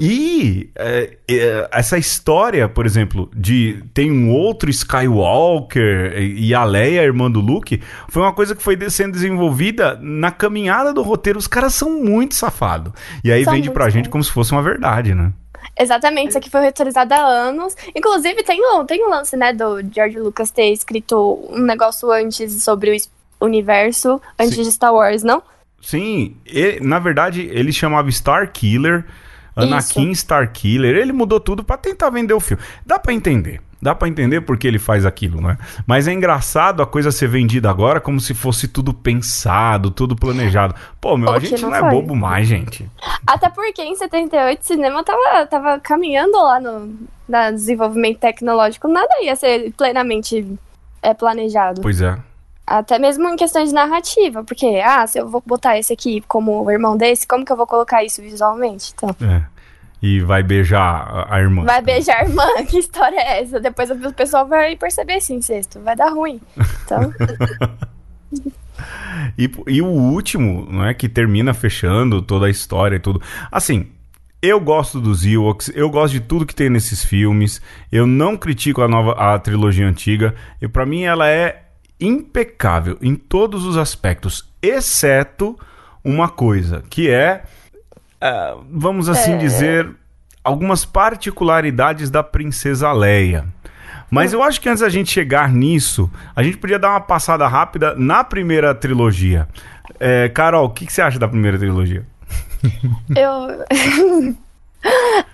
[0.00, 7.02] E é, é, essa história, por exemplo, de tem um outro Skywalker e a Leia,
[7.02, 11.38] irmã do Luke, foi uma coisa que foi sendo desenvolvida na caminhada do roteiro.
[11.38, 12.92] Os caras são muito safados.
[13.24, 15.32] E aí são vende pra gente como se fosse uma verdade, né?
[15.78, 17.76] Exatamente, isso aqui foi reutilizado há anos.
[17.94, 22.62] Inclusive, tem um, tem um lance, né, do George Lucas ter escrito um negócio antes
[22.62, 22.96] sobre
[23.40, 24.62] o universo, antes Sim.
[24.62, 25.42] de Star Wars, não?
[25.80, 29.04] Sim, ele, na verdade, ele chamava Star Killer,
[29.54, 30.22] Anakin Isso.
[30.22, 30.96] Star Killer.
[30.96, 32.62] Ele mudou tudo para tentar vender o filme.
[32.86, 33.60] Dá para entender.
[33.82, 35.58] Dá para entender por que ele faz aquilo, né?
[35.84, 40.72] Mas é engraçado a coisa ser vendida agora como se fosse tudo pensado, tudo planejado.
[41.00, 42.88] Pô, meu, a gente não, não é bobo mais, gente.
[43.26, 46.94] Até porque em 78 o cinema tava, tava caminhando lá no,
[47.50, 48.86] desenvolvimento tecnológico.
[48.86, 50.46] Nada ia ser plenamente
[51.02, 51.80] é, planejado.
[51.80, 52.16] Pois é.
[52.64, 56.62] Até mesmo em questões de narrativa, porque, ah, se eu vou botar esse aqui como
[56.62, 58.92] o irmão desse, como que eu vou colocar isso visualmente?
[58.94, 59.10] Então.
[59.20, 59.52] É
[60.02, 61.64] e vai beijar a irmã.
[61.64, 62.44] Vai beijar a irmã?
[62.68, 63.60] Que história é essa?
[63.60, 65.80] Depois o pessoal vai perceber esse incesto.
[65.80, 66.40] Vai dar ruim.
[66.84, 67.12] Então.
[69.38, 70.92] e, e o último, não é?
[70.92, 73.22] Que termina fechando toda a história e tudo.
[73.50, 73.90] Assim,
[74.40, 77.62] eu gosto dos Ewoks, eu gosto de tudo que tem nesses filmes.
[77.92, 80.34] Eu não critico a nova a trilogia antiga.
[80.60, 81.62] E para mim ela é
[82.00, 85.56] impecável em todos os aspectos, exceto
[86.04, 87.44] uma coisa, que é
[88.22, 89.36] uh, vamos assim é...
[89.38, 89.90] dizer,
[90.42, 93.46] algumas particularidades da princesa Leia.
[94.10, 97.48] Mas eu acho que antes da gente chegar nisso, a gente podia dar uma passada
[97.48, 99.48] rápida na primeira trilogia.
[99.98, 102.06] É, Carol, o que, que, você acha da primeira trilogia?
[103.16, 104.36] Eu.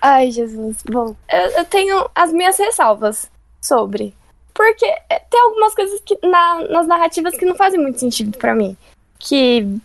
[0.01, 0.77] Ai, Jesus.
[0.89, 1.13] Bom,
[1.57, 3.29] eu, tenho as minhas ressalvas
[3.61, 4.13] sobre.
[4.53, 4.85] Porque
[5.29, 8.77] tem algumas coisas que, na, nas narrativas que não fazem muito sentido para mim.
[9.17, 9.77] Que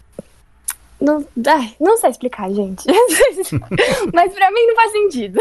[1.05, 2.85] não, ai, não sei explicar, gente.
[4.13, 5.41] Mas pra mim não faz sentido.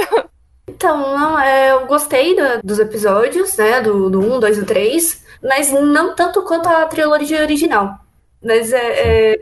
[0.67, 3.81] Então, não, é, eu gostei do, dos episódios, né?
[3.81, 7.99] Do, do 1, 2 e 3, mas não tanto quanto a trilogia original.
[8.41, 8.77] Mas é,
[9.33, 9.39] é,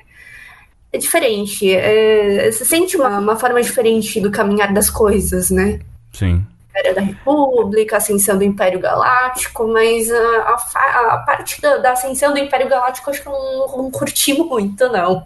[0.92, 1.72] é diferente.
[1.72, 5.80] É, você sente uma, uma forma diferente do caminhar das coisas, né?
[6.12, 6.44] Sim.
[6.70, 12.34] Império da República, ascensão do Império Galáctico, mas a, a, a parte da, da, ascensão
[12.34, 15.26] do Império Galáctico eu acho que eu não, não curti muito, não.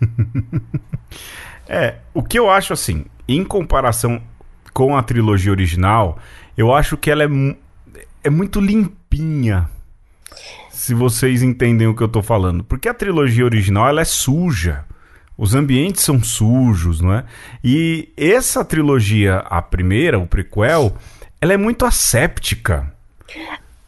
[1.68, 4.22] é, o que eu acho assim, em comparação
[4.72, 6.18] com a trilogia original,
[6.56, 7.28] eu acho que ela é,
[8.24, 9.68] é muito limpinha.
[10.70, 12.62] Se vocês entendem o que eu tô falando.
[12.62, 14.84] Porque a trilogia original ela é suja.
[15.36, 17.24] Os ambientes são sujos, não é?
[17.62, 20.96] E essa trilogia, a primeira, o prequel,
[21.40, 22.92] ela é muito asséptica.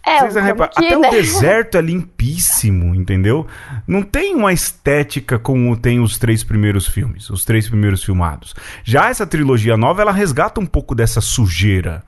[0.08, 0.36] É, Vocês.
[0.36, 1.08] Até né?
[1.08, 3.46] o deserto é limpíssimo, entendeu?
[3.86, 8.54] Não tem uma estética como tem os três primeiros filmes, os três primeiros filmados.
[8.82, 12.02] Já essa trilogia nova, ela resgata um pouco dessa sujeira.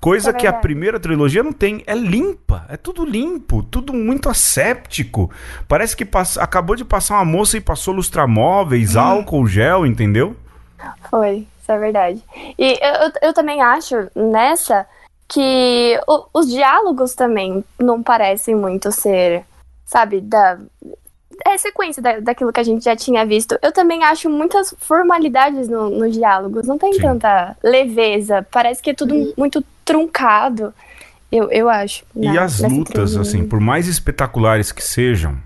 [0.00, 1.82] Coisa é que a primeira trilogia não tem.
[1.86, 2.66] É limpa.
[2.68, 3.62] É tudo limpo.
[3.62, 5.30] Tudo muito asséptico.
[5.66, 6.36] Parece que pass...
[6.38, 9.00] acabou de passar uma moça e passou lustramóveis, hum.
[9.00, 10.36] álcool, gel, entendeu?
[11.10, 12.22] Foi, isso é verdade.
[12.58, 14.86] E eu, eu também acho nessa
[15.28, 19.44] que o, os diálogos também não parecem muito ser,
[19.84, 20.58] sabe, da.
[21.44, 23.58] É sequência da, daquilo que a gente já tinha visto.
[23.62, 26.66] Eu também acho muitas formalidades no, nos diálogos.
[26.66, 27.02] Não tem Sim.
[27.02, 28.46] tanta leveza.
[28.50, 29.32] Parece que é tudo uhum.
[29.36, 30.72] muito truncado.
[31.30, 32.04] Eu, eu acho.
[32.14, 35.36] Na, e as lutas, assim, por mais espetaculares que sejam,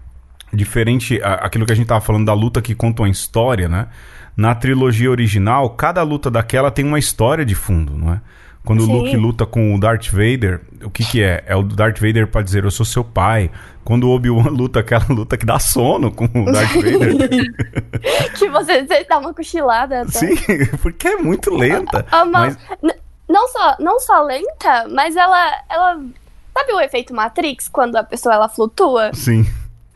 [0.53, 3.89] diferente a, aquilo que a gente tava falando da luta que conta uma história, né?
[4.37, 8.21] Na trilogia original, cada luta daquela tem uma história de fundo, não é?
[8.65, 8.93] Quando Sim.
[8.93, 11.43] o Luke luta com o Darth Vader, o que que é?
[11.47, 13.51] É o Darth Vader para dizer eu sou seu pai.
[13.83, 17.17] Quando o Obi-Wan luta aquela luta que dá sono com o Darth Vader.
[18.39, 20.03] que você, você dá uma cochilada.
[20.03, 20.11] Até.
[20.11, 20.37] Sim,
[20.83, 22.07] porque é muito lenta.
[22.11, 22.57] Ah, mas...
[23.29, 26.01] Não só, não só lenta, mas ela, ela...
[26.53, 29.13] Sabe o efeito Matrix, quando a pessoa ela flutua?
[29.15, 29.47] Sim.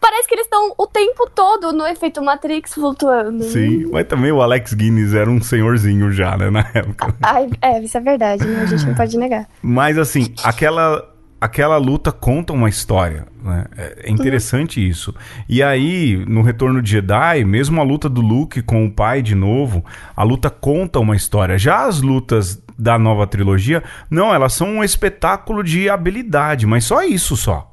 [0.04, 3.42] Parece que eles estão o tempo todo no efeito Matrix flutuando.
[3.44, 7.14] Sim, mas também o Alex Guinness era um senhorzinho já, né, na época.
[7.22, 8.64] Ai, é, isso é verdade, né?
[8.64, 9.48] a gente não pode negar.
[9.62, 13.26] Mas assim, aquela aquela luta conta uma história.
[13.42, 13.64] Né?
[14.02, 14.86] É interessante uhum.
[14.86, 15.14] isso.
[15.48, 19.34] E aí, no Retorno de Jedi, mesmo a luta do Luke com o pai de
[19.34, 19.82] novo,
[20.14, 21.56] a luta conta uma história.
[21.56, 27.02] Já as lutas da nova trilogia, não, elas são um espetáculo de habilidade, mas só
[27.02, 27.70] isso só.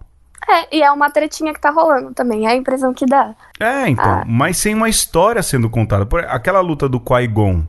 [0.49, 3.33] É, e é uma tretinha que tá rolando também, é a impressão que dá.
[3.59, 4.23] É, então, ah.
[4.27, 6.05] mas sem uma história sendo contada.
[6.05, 7.65] Por, aquela luta do Qui-Gon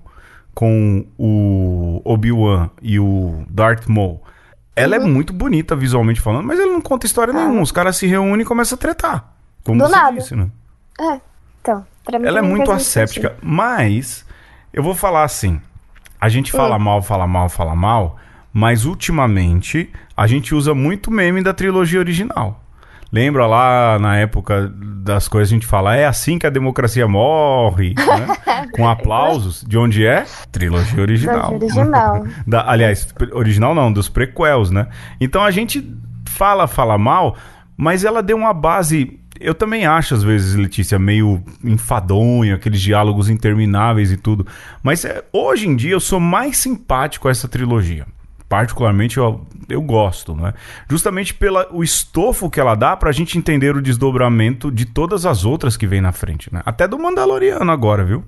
[0.55, 4.23] com o Obi-Wan e o Darth Maul,
[4.75, 5.07] ela é uhum.
[5.07, 7.37] é muito bonita visualmente falando, mas ele não conta história ah.
[7.37, 7.63] nenhuma.
[7.63, 9.35] Os caras se reúnem e começam a tretar.
[9.65, 10.17] Como do você nada.
[10.17, 10.49] disse, né?
[11.01, 11.21] É,
[11.61, 14.25] então, pra mim Ela é muito asséptica, mas
[14.73, 15.61] eu vou falar assim,
[16.21, 16.81] a gente fala hum.
[16.81, 18.17] mal, fala mal, fala mal,
[18.53, 22.62] mas ultimamente a gente usa muito meme da trilogia original.
[23.13, 27.93] Lembra lá na época das coisas a gente fala, é assim que a democracia morre,
[27.99, 28.67] né?
[28.73, 29.63] com aplausos.
[29.69, 30.25] De onde é?
[30.51, 31.55] Trilogia original.
[31.55, 32.27] original.
[32.47, 34.87] da, aliás, original não, dos prequels, né?
[35.21, 35.95] Então a gente
[36.27, 37.37] fala, fala mal,
[37.77, 39.21] mas ela deu uma base.
[39.39, 44.47] Eu também acho, às vezes, Letícia, meio enfadonho, aqueles diálogos intermináveis e tudo.
[44.83, 48.07] Mas é, hoje em dia eu sou mais simpático a essa trilogia
[48.53, 50.53] particularmente eu, eu gosto, né?
[50.87, 55.75] Justamente pelo estofo que ela dá pra gente entender o desdobramento de todas as outras
[55.75, 56.61] que vem na frente, né?
[56.67, 58.23] Até do Mandaloriano agora, viu?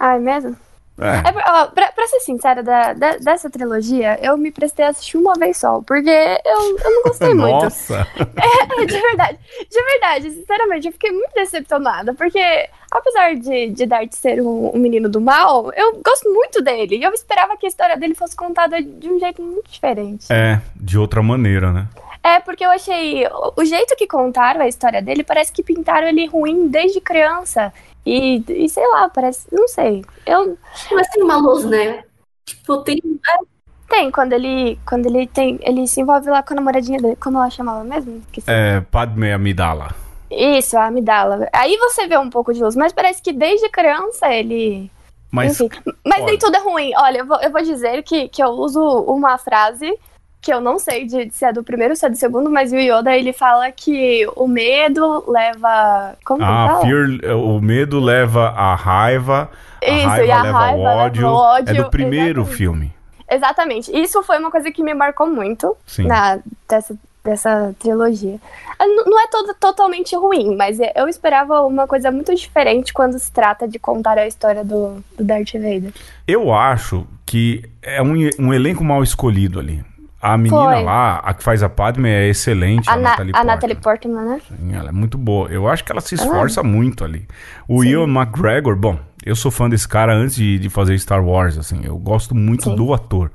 [0.00, 0.56] Ah, é mesmo?
[1.00, 1.28] É.
[1.28, 5.16] é ó, pra, pra, ser sincera, da, da, dessa trilogia, eu me prestei a assistir
[5.16, 7.64] uma vez só, porque eu, eu não gostei muito.
[7.64, 8.06] Nossa!
[8.38, 9.38] É, de verdade.
[9.68, 14.78] De verdade, sinceramente, eu fiquei muito decepcionada, porque apesar de, de Dart ser um, um,
[14.78, 16.96] menino do mal, eu gosto muito dele.
[16.96, 20.26] E eu esperava que a história dele fosse contada de um jeito muito diferente.
[20.30, 21.88] É, de outra maneira, né?
[22.22, 23.24] É, porque eu achei.
[23.56, 27.72] O jeito que contaram a história dele parece que pintaram ele ruim desde criança.
[28.08, 29.46] E, e sei lá, parece.
[29.52, 30.02] Não sei.
[30.24, 30.56] Eu.
[30.90, 32.02] Mas tem uma luz, né?
[32.46, 32.98] Tipo, tem.
[33.04, 33.58] É.
[33.86, 34.78] Tem, quando ele.
[34.88, 35.58] Quando ele tem.
[35.62, 37.16] Ele se envolve lá com a namoradinha dele.
[37.16, 38.16] Como ela chamava mesmo?
[38.26, 38.50] Esqueci.
[38.50, 39.94] É, Padme Amidala.
[40.30, 41.48] Isso, a Amidala.
[41.52, 44.90] Aí você vê um pouco de luz, mas parece que desde criança ele.
[45.30, 45.68] Mas, Enfim,
[46.06, 46.92] mas nem tudo é ruim.
[46.96, 49.94] Olha, eu vou, eu vou dizer que, que eu uso uma frase
[50.40, 52.50] que eu não sei de, de se é do primeiro ou se é do segundo,
[52.50, 56.16] mas o Yoda ele fala que o medo leva.
[56.24, 59.50] Como ah, fear, o medo leva a raiva.
[59.82, 61.22] A Isso, raiva e a leva raiva ao ódio.
[61.22, 61.70] Leva ódio.
[61.70, 62.56] É do primeiro exatamente.
[62.56, 62.94] filme.
[63.30, 63.96] Exatamente.
[63.96, 66.06] Isso foi uma coisa que me marcou muito Sim.
[66.06, 68.40] na, dessa, dessa trilogia.
[68.78, 73.30] Ah, não é todo, totalmente ruim, mas eu esperava uma coisa muito diferente quando se
[73.30, 75.92] trata de contar a história do, do Darth Vader.
[76.26, 79.84] Eu acho que é um, um elenco mal escolhido ali.
[80.20, 80.82] A menina Foi.
[80.82, 82.88] lá, a que faz a Padme, é excelente.
[82.90, 84.40] A, a Natalie, a Natalie Portman, né?
[84.48, 85.48] Sim, ela é muito boa.
[85.48, 87.26] Eu acho que ela se esforça muito ali.
[87.68, 87.90] O Sim.
[87.90, 91.82] Ian McGregor, bom, eu sou fã desse cara antes de, de fazer Star Wars, assim.
[91.84, 92.74] Eu gosto muito Sim.
[92.74, 93.30] do ator.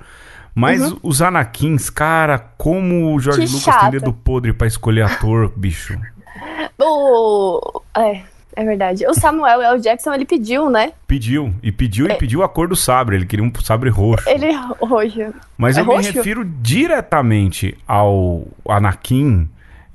[0.53, 0.99] Mas uhum.
[1.01, 3.81] os Anakins, cara, como o George que Lucas chato.
[3.81, 5.97] tem dedo podre pra escolher ator, bicho.
[6.79, 7.81] O...
[7.95, 8.23] É,
[8.55, 9.05] é verdade.
[9.07, 9.79] O Samuel L.
[9.79, 10.93] Jackson, ele pediu, né?
[11.07, 11.53] Pediu.
[11.61, 12.13] E pediu é.
[12.13, 13.15] e pediu a cor do sabre.
[13.15, 14.29] Ele queria um sabre roxo.
[14.29, 15.33] Ele é roxo.
[15.57, 16.09] Mas é eu roxo?
[16.09, 19.49] me refiro diretamente ao Anakin.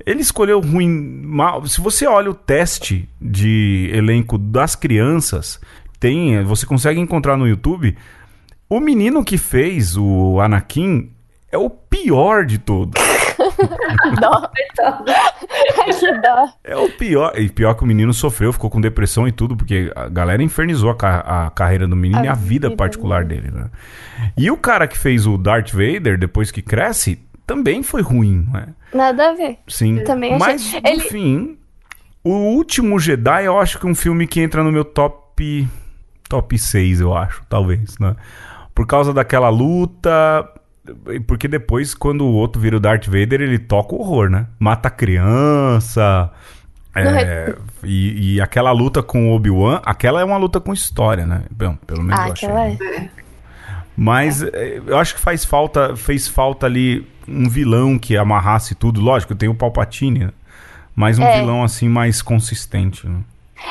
[0.05, 0.89] Ele escolheu ruim.
[1.23, 1.65] Mal.
[1.65, 5.59] Se você olha o teste de elenco das crianças,
[5.99, 6.43] tem.
[6.43, 7.97] Você consegue encontrar no YouTube.
[8.69, 11.09] O menino que fez o Anakin
[11.51, 13.08] é o pior de todos.
[14.19, 14.49] dó.
[15.99, 16.49] que dó.
[16.63, 17.33] É o pior.
[17.37, 20.89] E pior que o menino sofreu, ficou com depressão e tudo, porque a galera infernizou
[20.89, 23.69] a, ca a carreira do menino a e a vida, vida particular dele, né?
[24.37, 28.67] E o cara que fez o Darth Vader, depois que cresce, também foi ruim, né?
[28.93, 29.59] Nada a ver.
[29.67, 30.03] Sim.
[30.03, 30.47] Também achei...
[30.47, 31.01] Mas, no Ele...
[31.01, 31.57] fim,
[32.23, 35.67] o último Jedi, eu acho que é um filme que entra no meu top.
[36.27, 38.15] Top 6, eu acho, talvez, né?
[38.75, 40.47] Por causa daquela luta.
[41.27, 44.47] Porque depois, quando o outro vira o Darth Vader, ele toca o horror, né?
[44.57, 46.31] Mata a criança.
[46.95, 51.43] É, e, e, aquela luta com o Obi-Wan, aquela é uma luta com história, né?
[51.49, 52.49] Bom, pelo menos ah, eu achei.
[52.49, 53.09] É.
[53.95, 54.81] Mas é.
[54.85, 58.99] eu acho que faz falta, fez falta ali um vilão que amarrasse tudo.
[58.99, 60.31] Lógico, tem o Palpatine, né?
[60.95, 61.39] mas um é.
[61.39, 63.07] vilão assim mais consistente.
[63.07, 63.19] Né?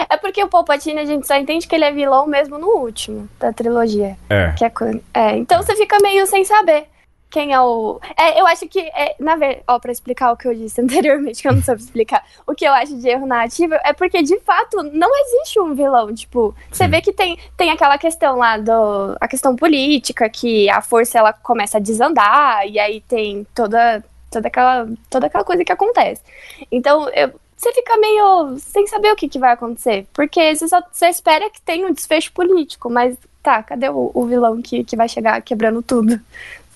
[0.09, 3.29] É porque o Palpatine a gente só entende que ele é vilão mesmo no último
[3.39, 4.17] da trilogia.
[4.31, 4.53] É.
[4.53, 4.73] Que é,
[5.15, 6.87] é então você fica meio sem saber
[7.31, 8.01] quem é o.
[8.17, 11.43] É, eu acho que, é, na verdade, ó, pra explicar o que eu disse anteriormente,
[11.43, 14.39] que eu não soube explicar, o que eu acho de erro narrativo é porque, de
[14.41, 16.15] fato, não existe um vilão.
[16.15, 16.91] Tipo, você Sim.
[16.91, 19.17] vê que tem, tem aquela questão lá do.
[19.21, 24.49] a questão política, que a força ela começa a desandar, e aí tem toda toda
[24.49, 26.23] aquela, toda aquela coisa que acontece.
[26.71, 30.07] Então, eu, você fica meio sem saber o que, que vai acontecer.
[30.13, 34.27] Porque você, só, você espera que tenha um desfecho político, mas tá, cadê o, o
[34.27, 36.21] vilão que, que vai chegar quebrando tudo?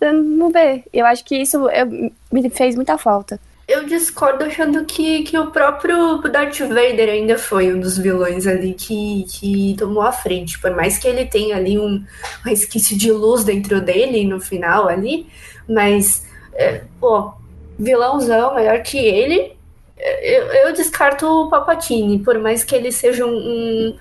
[0.03, 0.83] Você não vê.
[0.93, 3.39] Eu acho que isso eu, me fez muita falta.
[3.69, 8.75] Eu discordo achando que, que o próprio Darth Vader ainda foi um dos vilões ali
[8.75, 10.59] que, que tomou a frente.
[10.59, 12.05] Por mais que ele tenha ali um, um
[12.45, 15.29] resquício de luz dentro dele no final ali,
[15.69, 17.33] mas, é, pô,
[17.79, 19.53] vilãozão melhor que ele,
[19.97, 23.97] eu, eu descarto o Papatini, por mais que ele seja um, um,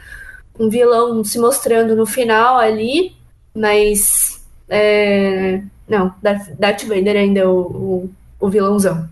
[0.59, 3.15] um vilão se mostrando no final ali,
[3.53, 9.09] mas é, não, Darth Vader ainda é o, o, o vilãozão.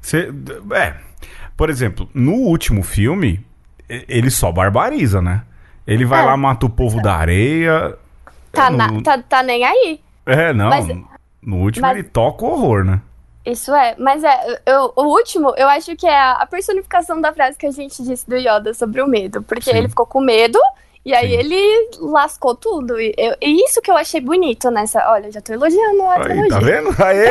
[0.00, 0.32] Cê,
[0.72, 0.94] é,
[1.54, 3.44] por exemplo, no último filme,
[3.86, 5.42] ele só barbariza, né?
[5.86, 6.24] Ele vai é.
[6.24, 7.94] lá, mata o povo da areia.
[8.50, 10.00] Tá, na, tá, tá nem aí.
[10.24, 10.70] É, não.
[10.70, 10.86] Mas,
[11.42, 13.02] no último mas, ele toca o horror, né?
[13.44, 17.58] Isso é, mas é, eu, o último, eu acho que é a personificação da frase
[17.58, 19.42] que a gente disse do Yoda sobre o medo.
[19.42, 19.76] Porque Sim.
[19.76, 20.58] ele ficou com medo
[21.08, 21.36] e aí Sim.
[21.38, 23.00] ele lascou tudo.
[23.00, 25.10] E, eu, e, isso que eu achei bonito nessa.
[25.10, 26.50] Olha, eu já tô elogiando a trilogia.
[26.50, 26.94] Tá vendo?
[27.02, 27.30] Aê!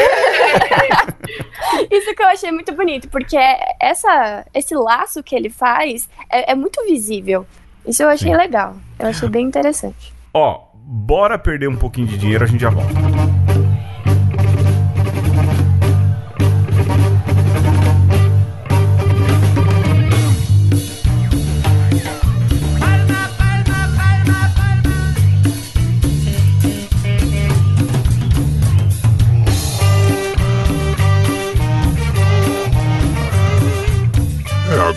[1.96, 3.38] isso que eu achei muito bonito, porque
[3.80, 7.46] essa, esse laço que ele faz é, é muito visível.
[7.86, 8.38] Isso eu achei Sim.
[8.38, 8.76] legal.
[8.98, 10.12] Eu achei bem interessante.
[10.34, 12.94] Ó, bora perder um pouquinho de dinheiro, a gente já volta.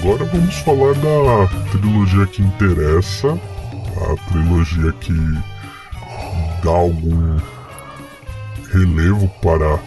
[0.03, 3.39] Agora vamos falar da trilogia que interessa,
[3.99, 5.13] a trilogia que
[6.65, 7.39] dá algum
[8.73, 9.79] relevo para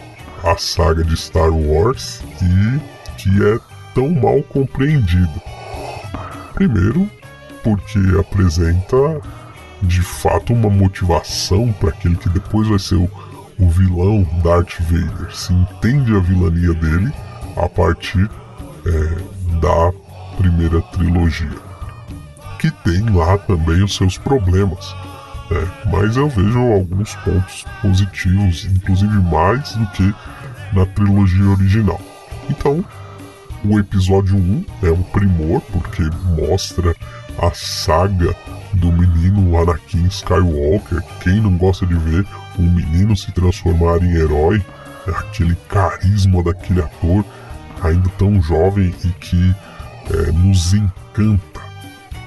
[0.48, 2.80] a saga de Star Wars e
[3.18, 3.58] que é
[3.92, 5.42] tão mal compreendida.
[6.54, 7.10] Primeiro,
[7.64, 9.20] porque apresenta
[9.82, 13.10] de fato uma motivação para aquele que depois vai ser o,
[13.58, 15.34] o vilão Darth Vader.
[15.34, 17.12] Se entende a vilania dele
[17.56, 18.30] a partir
[18.86, 20.03] é, da
[20.36, 21.56] primeira trilogia,
[22.58, 24.94] que tem lá também os seus problemas.
[25.50, 25.68] Né?
[25.92, 30.14] Mas eu vejo alguns pontos positivos, inclusive mais do que
[30.72, 32.00] na trilogia original.
[32.48, 32.84] Então,
[33.64, 36.02] o episódio 1 é um primor, porque
[36.36, 36.94] mostra
[37.38, 38.34] a saga
[38.74, 41.02] do menino Anakin Skywalker.
[41.20, 42.26] Quem não gosta de ver
[42.58, 44.62] um menino se transformar em herói,
[45.06, 47.24] aquele carisma daquele ator,
[47.82, 49.54] ainda tão jovem e que
[50.10, 51.60] é, nos encanta,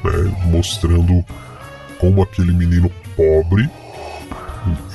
[0.03, 1.23] né, mostrando
[1.99, 3.69] como aquele menino pobre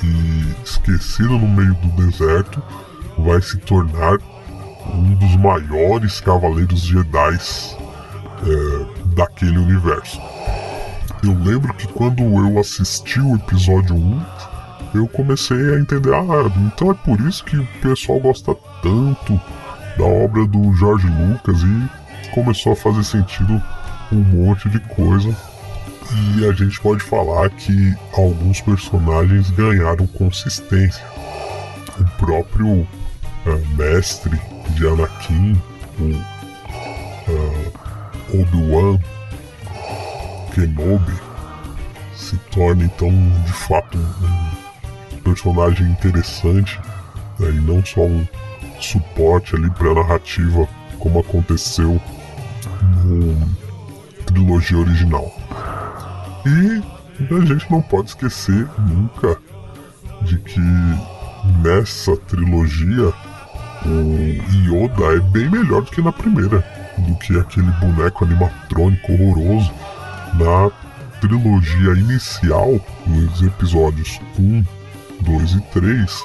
[0.03, 2.61] e esquecido no meio do deserto
[3.17, 4.17] vai se tornar
[4.93, 7.37] um dos maiores cavaleiros Jedi
[8.45, 10.19] é, daquele universo.
[11.23, 14.21] Eu lembro que quando eu assisti o episódio 1,
[14.95, 19.39] eu comecei a entender, ah, então é por isso que o pessoal gosta tanto
[19.97, 22.02] da obra do George Lucas e
[22.33, 23.61] começou a fazer sentido
[24.11, 25.35] um monte de coisa.
[26.35, 31.03] E a gente pode falar que alguns personagens ganharam consistência.
[31.99, 32.87] O próprio uh,
[33.77, 34.39] mestre
[34.71, 35.59] de Anakin,
[35.99, 36.03] o
[37.31, 38.99] uh, Obi-Wan
[40.53, 41.13] Kenobi,
[42.15, 43.09] se torna então
[43.45, 46.79] de fato um personagem interessante
[47.39, 48.25] né, e não só um
[48.79, 50.67] suporte ali para a narrativa,
[50.99, 52.01] como aconteceu
[54.25, 55.31] trilogia original.
[56.45, 56.83] E
[57.33, 59.37] a gente não pode esquecer nunca
[60.23, 60.59] de que
[61.61, 63.13] nessa trilogia
[63.85, 66.65] o Yoda é bem melhor do que na primeira,
[66.97, 69.71] do que aquele boneco animatrônico horroroso
[70.35, 70.71] na
[71.19, 74.63] trilogia inicial, nos episódios 1,
[75.21, 76.23] 2 e 3,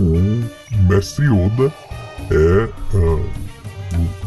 [0.00, 1.72] o Mestre Yoda
[2.30, 3.30] é uh,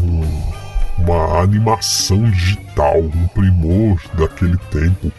[0.01, 0.60] um,
[1.03, 5.11] uma animação digital, um primor daquele tempo,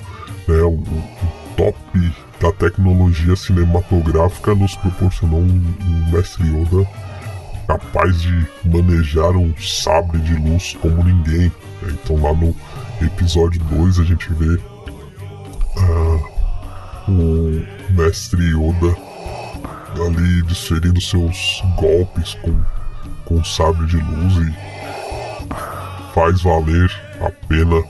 [0.49, 6.89] né, o, o top da tecnologia cinematográfica nos proporcionou um, um Mestre Yoda
[7.67, 11.53] capaz de manejar um sabre de luz como ninguém.
[11.83, 11.93] Né?
[11.93, 12.55] Então lá no
[13.01, 14.55] episódio 2 a gente vê
[15.77, 16.33] uh,
[17.09, 18.97] o Mestre Yoda
[20.05, 22.61] ali desferindo seus golpes com,
[23.25, 24.82] com sabre de luz e
[26.15, 26.91] faz valer
[27.21, 27.83] a pena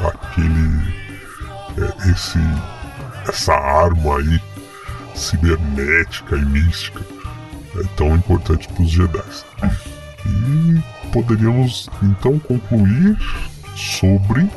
[0.00, 0.94] aquele
[1.78, 2.38] é, esse
[3.28, 4.40] essa arma aí
[5.14, 7.00] cibernética e mística
[7.76, 9.20] é tão importante para os Jedi.
[10.26, 13.16] E poderíamos então concluir
[13.74, 14.48] sobre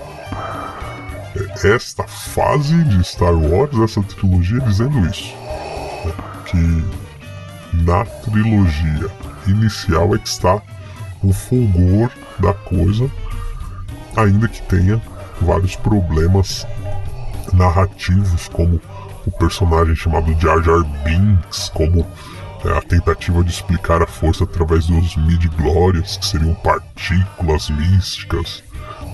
[1.36, 5.34] é, esta fase de Star Wars, essa trilogia, dizendo isso.
[6.06, 6.14] Né?
[6.46, 9.10] Que na trilogia
[9.48, 10.62] inicial é que está
[11.24, 13.10] o fulgor da coisa,
[14.16, 15.02] ainda que tenha
[15.42, 16.66] vários problemas
[17.54, 18.82] narrativos, como
[19.26, 22.06] o personagem chamado Jar Jar Binks, como
[22.66, 28.64] é, a tentativa de explicar a força através dos midi-glórias, que seriam partículas místicas.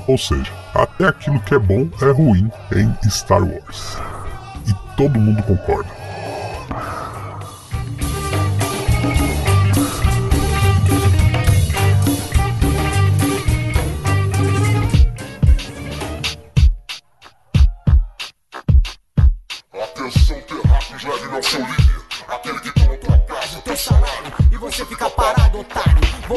[0.07, 3.97] Ou seja, até aquilo que é bom é ruim em Star Wars.
[4.67, 6.02] E todo mundo concorda.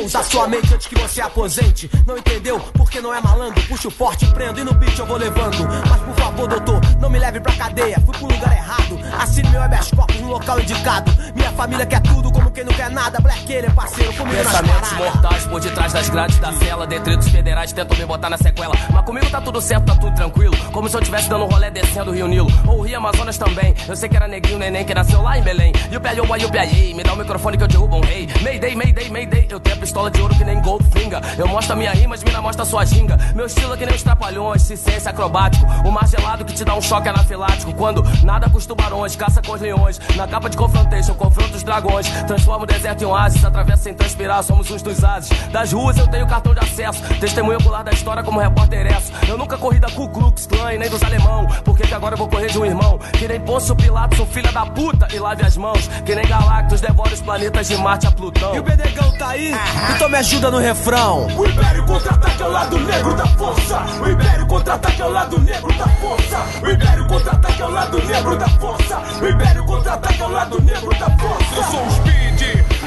[0.07, 1.91] Usar sua mente antes que você aposente.
[2.07, 2.61] Não entendeu?
[2.75, 3.61] Porque não é malandro.
[3.64, 5.59] Puxa o forte, prendo e no beat eu vou levando.
[5.89, 8.01] Mas por favor, doutor, não me leve pra cadeia.
[8.01, 8.99] Fui pro lugar errado.
[9.21, 11.11] Assine meu habeas corpus no local indicado.
[11.35, 13.21] Minha família quer tudo quem não quer nada.
[13.21, 16.87] Black ele é parceiro comigo Pensamentos mortais por detrás das grades da cela.
[16.87, 18.75] Detritos federais tentam me botar na sequela.
[18.91, 20.57] Mas comigo tá tudo certo, tá tudo tranquilo.
[20.73, 22.49] Como se eu tivesse dando um rolé descendo o Rio Nilo.
[22.67, 23.75] Ou o Rio Amazonas também.
[23.87, 25.73] Eu sei que era neguinho, neném que nasceu lá em Belém.
[25.91, 26.95] E o Piaioba e o Piaiei.
[26.95, 28.27] Me dá o microfone que eu derrubo um rei.
[28.43, 29.47] Mayday, Mayday, Mayday.
[29.51, 31.21] Eu tenho a pistola de ouro que nem Goldfinger.
[31.37, 33.19] Eu mostro a minha rima, as mina mostra sua ginga.
[33.35, 35.67] Meu estilo é que nem os trapalhões, ciência acrobático.
[35.87, 37.75] O mar gelado que te dá um choque anafilático.
[37.75, 40.01] Quando nada com os tubarões, caça com os leões.
[40.17, 42.07] Na capa de confrontation, confronto os dragões.
[42.47, 45.30] Transforma o deserto em oásis, atravessa sem transpirar, somos uns dos ases.
[45.51, 47.03] Das ruas eu tenho cartão de acesso.
[47.18, 49.11] Testemunho ocular da história como repórter esso.
[49.26, 51.49] Eu nunca corri da Ku Klux Klan e nem dos alemão.
[51.64, 53.01] Por que, que agora eu vou correr de um irmão?
[53.18, 55.88] Que nem Pôncio Pilatos, sou filha da puta e lave as mãos.
[56.05, 58.55] Que nem Galactus, devora os planetas de Marte a Plutão.
[58.55, 59.53] E o Benegão tá aí?
[59.97, 61.26] Então me ajuda no refrão.
[61.26, 63.80] O Império contra-ataque ao lado negro da força.
[64.01, 66.47] O Império contra-ataque ao lado negro da força.
[66.62, 69.03] O Império contra-ataque ao lado negro da força.
[69.20, 71.57] O Império contra-ataque ao lado negro da força.
[71.57, 72.36] Eu sou um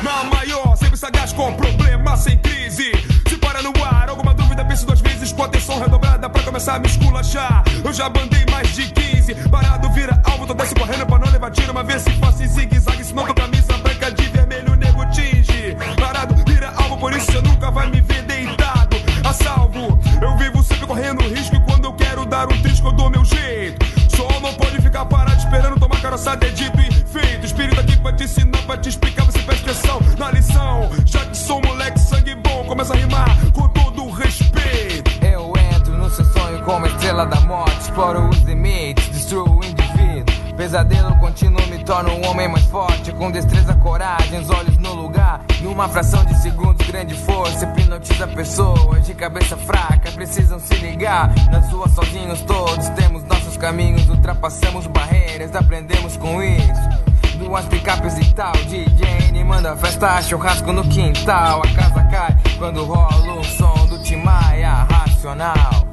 [0.04, 2.91] na maior, sempre sagaz com problema, sem crise.
[3.28, 6.80] Se para no ar, alguma dúvida, pense duas vezes com atenção redobrada pra começar a
[6.80, 7.64] me esculachar.
[7.84, 11.52] Eu já bandei mais de 15, parado vira alvo, tô desce correndo pra não levar
[11.52, 15.76] tiro, uma vez se fosse zigue-zague, senão tô camisa branca de vermelho, nego tinge.
[16.00, 18.97] Parado vira alvo, por isso você nunca vai me ver deitado.
[19.24, 22.91] A salvo, eu vivo sempre correndo risco e quando eu quero dar um trisco eu
[22.91, 23.86] dou meu jeito.
[24.16, 26.99] Só não pode ficar parado esperando tomar caroçada, é dito e
[27.43, 30.89] Espírito aqui pra te ensinar, pra te explicar, você presta atenção na lição.
[31.05, 35.10] Já que sou moleque, sangue bom, começa a rimar com todo respeito.
[35.26, 40.55] Eu entro no seu sonho como estrela da morte, exploro os limites, destruo o indivíduo.
[40.55, 45.41] Pesadelo contínuo me torna um homem mais forte, com destreza, coragem, os olhos no lugar.
[45.62, 51.34] Numa fração de segundos, grande força hipnotiza pessoas de cabeça fraca, precisam se ligar.
[51.49, 57.38] Nas ruas sozinhos todos temos nossos caminhos, ultrapassamos barreiras, aprendemos com isso.
[57.38, 61.62] Duas picapes e tal, DJ manda festa, churrasco no quintal.
[61.64, 65.88] A casa cai quando rola o som do Timaya racional.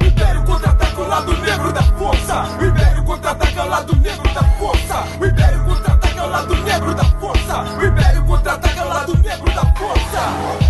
[0.00, 2.42] O Império contra-ataca ao lado negro da força.
[2.58, 5.04] O Império contra-ataca ao lado negro da força.
[5.20, 7.62] O Império contra-ataca ao lado negro da força.
[7.62, 10.63] O Império contra-ataca ao lado negro da força.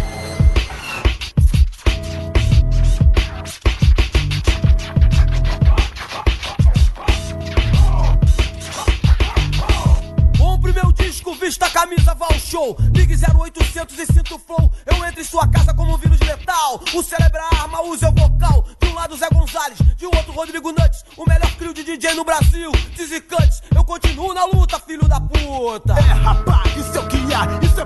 [12.55, 12.76] Show.
[12.94, 14.70] Ligue 0800 e sinto flow.
[14.86, 16.80] Eu entro em sua casa como um vírus letal.
[16.94, 18.64] O cérebro é arma, usa o vocal.
[18.80, 21.05] De um lado Zé Gonzalez, de outro Rodrigo Nuts.
[21.16, 22.70] O melhor crio de DJ no Brasil.
[22.94, 25.94] Dizzy Cuts, eu continuo na luta, filho da puta.
[25.94, 27.59] É rapaz, isso é o que há.
[27.64, 27.84] Isso é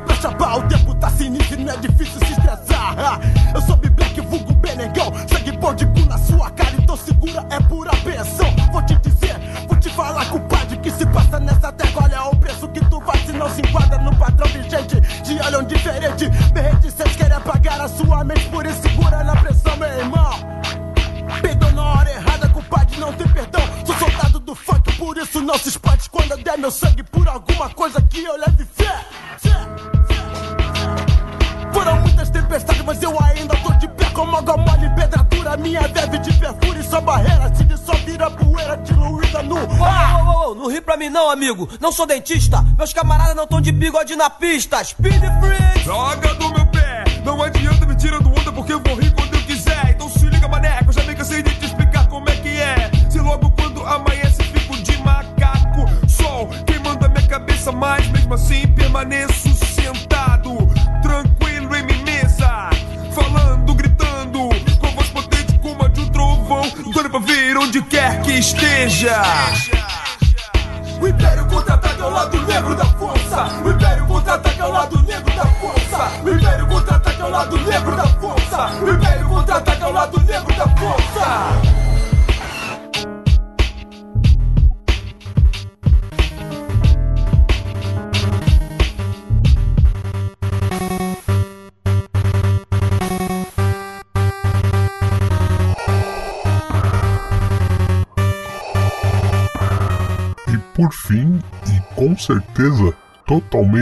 [41.31, 41.69] amigo.
[41.81, 42.65] Não sou dentista.
[42.77, 44.83] Meus camaradas não tão de bigode na pista.
[44.83, 45.85] Speed Freak!
[45.85, 46.28] Joga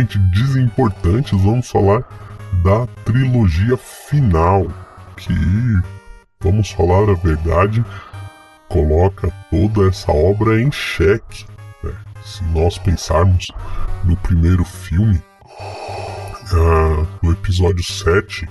[0.06, 2.02] totalmente desimportantes, vamos falar
[2.62, 4.66] da trilogia final,
[5.16, 5.34] que,
[6.40, 7.84] vamos falar a verdade,
[8.68, 11.44] coloca toda essa obra em xeque.
[11.82, 11.92] Né?
[12.24, 13.48] Se nós pensarmos
[14.04, 15.20] no primeiro filme,
[16.52, 18.48] uh, no episódio 7,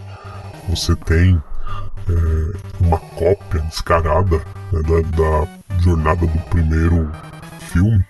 [0.70, 4.38] você tem uh, uma cópia descarada
[4.72, 7.12] né, da, da jornada do primeiro
[7.60, 8.06] filme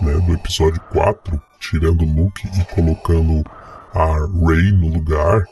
[0.00, 3.44] né, do episódio 4, tirando Luke e colocando
[3.94, 4.06] a
[4.46, 5.44] Rey no lugar.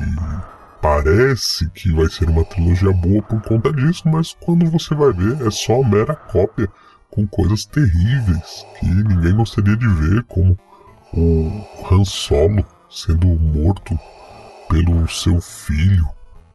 [0.00, 5.12] E parece que vai ser uma trilogia boa por conta disso, mas quando você vai
[5.12, 6.68] ver é só mera cópia
[7.10, 10.58] com coisas terríveis que ninguém gostaria de ver, como
[11.12, 13.98] o Han Solo sendo morto
[14.68, 16.06] pelo seu filho,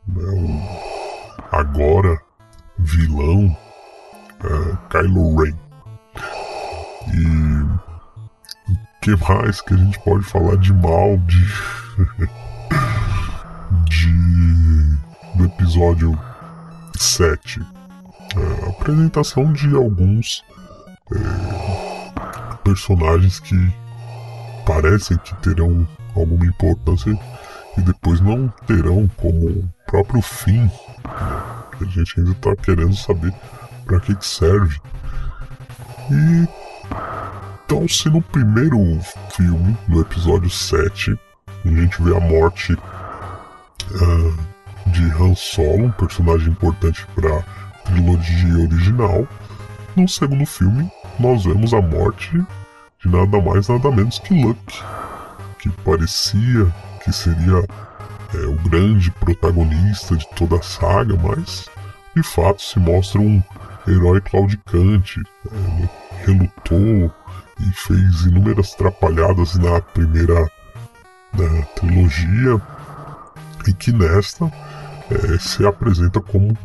[0.07, 2.21] né, o agora
[2.77, 3.55] vilão
[4.43, 5.55] é, Kylo Ren.
[7.07, 7.90] E
[9.01, 11.43] que mais que a gente pode falar de mal de,
[13.89, 14.97] de
[15.35, 16.17] do episódio
[16.95, 17.59] 7?
[18.35, 20.43] É, apresentação de alguns
[21.11, 23.55] é, personagens que
[24.65, 27.17] parecem que terão alguma importância
[27.77, 30.61] e depois não terão, como próprio fim.
[30.61, 30.71] Né?
[31.81, 33.33] A gente ainda está querendo saber
[33.85, 34.79] para que, que serve.
[36.11, 36.60] E
[37.71, 38.77] então, se no primeiro
[39.29, 41.17] filme, no episódio 7,
[41.63, 44.37] a gente vê a morte uh,
[44.87, 47.41] de Han Solo, um personagem importante para
[47.85, 49.25] trilogia original,
[49.95, 52.45] no segundo filme nós vemos a morte
[52.99, 54.83] de nada mais nada menos que Luke,
[55.57, 56.67] que parecia
[57.05, 57.65] que seria
[58.33, 61.69] é, o grande protagonista de toda a saga, mas
[62.13, 63.41] de fato se mostra um
[63.87, 67.09] herói claudicante, é, relutou
[67.67, 70.49] e fez inúmeras trapalhadas na primeira
[71.33, 72.61] na trilogia
[73.67, 74.51] e que nesta
[75.09, 76.57] é, se apresenta como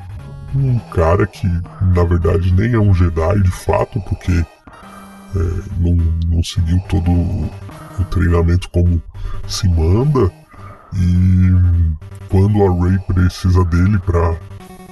[0.54, 1.46] um cara que
[1.94, 5.38] na verdade nem é um Jedi de fato, porque é,
[5.78, 5.94] não,
[6.28, 9.02] não seguiu todo o treinamento como
[9.46, 10.30] se manda
[10.94, 11.96] e
[12.28, 14.36] quando a Rey precisa dele para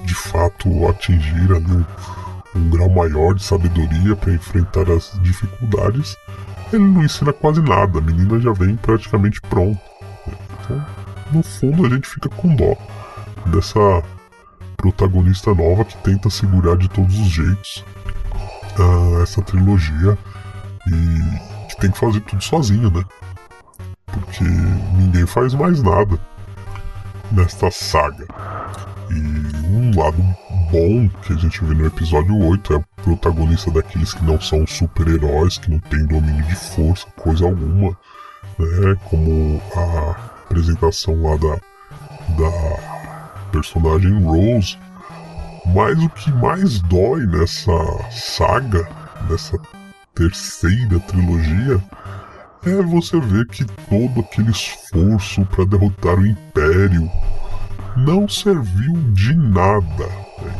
[0.04, 1.84] de fato atingir ali um,
[2.54, 6.16] um grau maior de sabedoria para enfrentar as dificuldades,
[6.72, 9.80] ele não ensina quase nada, a menina já vem praticamente pronta.
[10.60, 10.84] Então,
[11.32, 12.76] no fundo, a gente fica com dó
[13.46, 14.02] dessa
[14.76, 17.84] protagonista nova que tenta segurar de todos os jeitos
[18.78, 20.18] uh, essa trilogia
[20.86, 23.04] e que tem que fazer tudo sozinho, né?
[24.06, 26.18] Porque ninguém faz mais nada
[27.32, 28.26] nesta saga.
[29.10, 30.22] E um lado
[30.70, 34.66] bom que a gente vê no episódio 8 é o protagonista daqueles que não são
[34.66, 37.90] super-heróis, que não tem domínio de força, coisa alguma.
[38.58, 38.96] né?
[39.10, 40.10] Como a
[40.46, 41.56] apresentação lá da,
[42.36, 44.78] da personagem Rose.
[45.74, 47.72] Mas o que mais dói nessa
[48.10, 48.86] saga,
[49.28, 49.58] nessa
[50.14, 51.82] terceira trilogia,
[52.66, 57.10] é você ver que todo aquele esforço para derrotar o Império
[57.96, 60.08] não serviu de nada.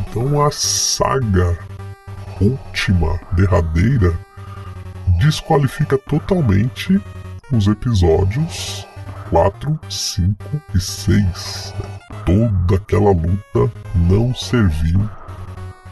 [0.01, 1.59] Então a saga
[2.41, 4.17] última, derradeira,
[5.19, 7.01] desqualifica totalmente
[7.53, 8.87] os episódios
[9.31, 11.75] 4, 5 e 6.
[12.25, 15.09] Toda aquela luta não serviu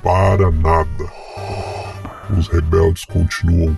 [0.03, 1.13] para nada.
[2.37, 3.77] Os rebeldes continuam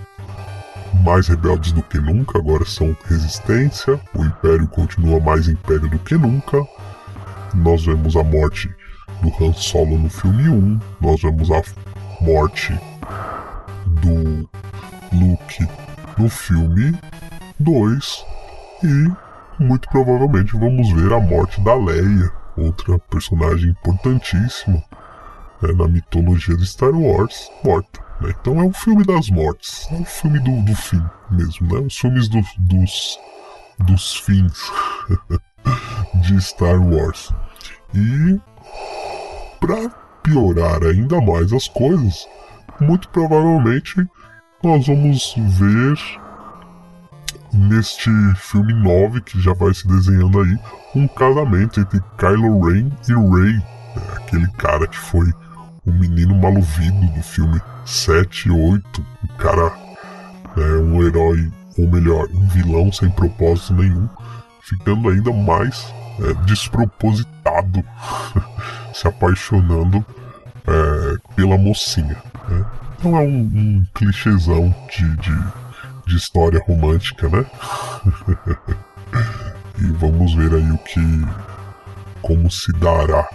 [1.03, 3.99] mais rebeldes do que nunca, agora são resistência.
[4.13, 6.57] O Império continua mais Império do que nunca.
[7.55, 8.69] Nós vemos a morte
[9.21, 11.61] do Han Solo no filme 1, nós vemos a
[12.21, 12.77] morte
[13.87, 14.49] do
[15.11, 15.67] Luke
[16.17, 16.97] no filme
[17.59, 18.25] 2
[18.83, 24.83] e muito provavelmente vamos ver a morte da Leia, outra personagem importantíssima
[25.61, 28.01] né, na mitologia de Star Wars, morta.
[28.21, 28.33] Né?
[28.39, 31.79] Então é um filme das mortes, é um filme do, do fim mesmo, né?
[31.85, 33.19] Os filmes do, dos,
[33.79, 34.71] dos fins
[36.15, 37.33] de Star Wars.
[37.93, 38.39] E
[39.59, 39.89] para
[40.23, 42.27] piorar ainda mais as coisas,
[42.79, 44.05] muito provavelmente
[44.63, 45.97] nós vamos ver
[47.53, 50.57] neste filme 9 que já vai se desenhando aí
[50.95, 53.63] um casamento entre Kylo Ren e Rey, né?
[54.15, 55.31] aquele cara que foi
[55.85, 59.71] o menino maluvido do filme 7 e 8, o cara
[60.57, 64.09] é um herói, ou melhor, um vilão sem propósito nenhum,
[64.61, 67.83] ficando ainda mais é, despropositado,
[68.93, 70.05] se apaixonando
[70.67, 72.17] é, pela mocinha.
[72.49, 72.65] Né?
[72.97, 75.43] Então é um, um clichêzão de, de,
[76.07, 77.45] de história romântica, né?
[79.79, 81.01] e vamos ver aí o que.
[82.21, 83.27] como se dará,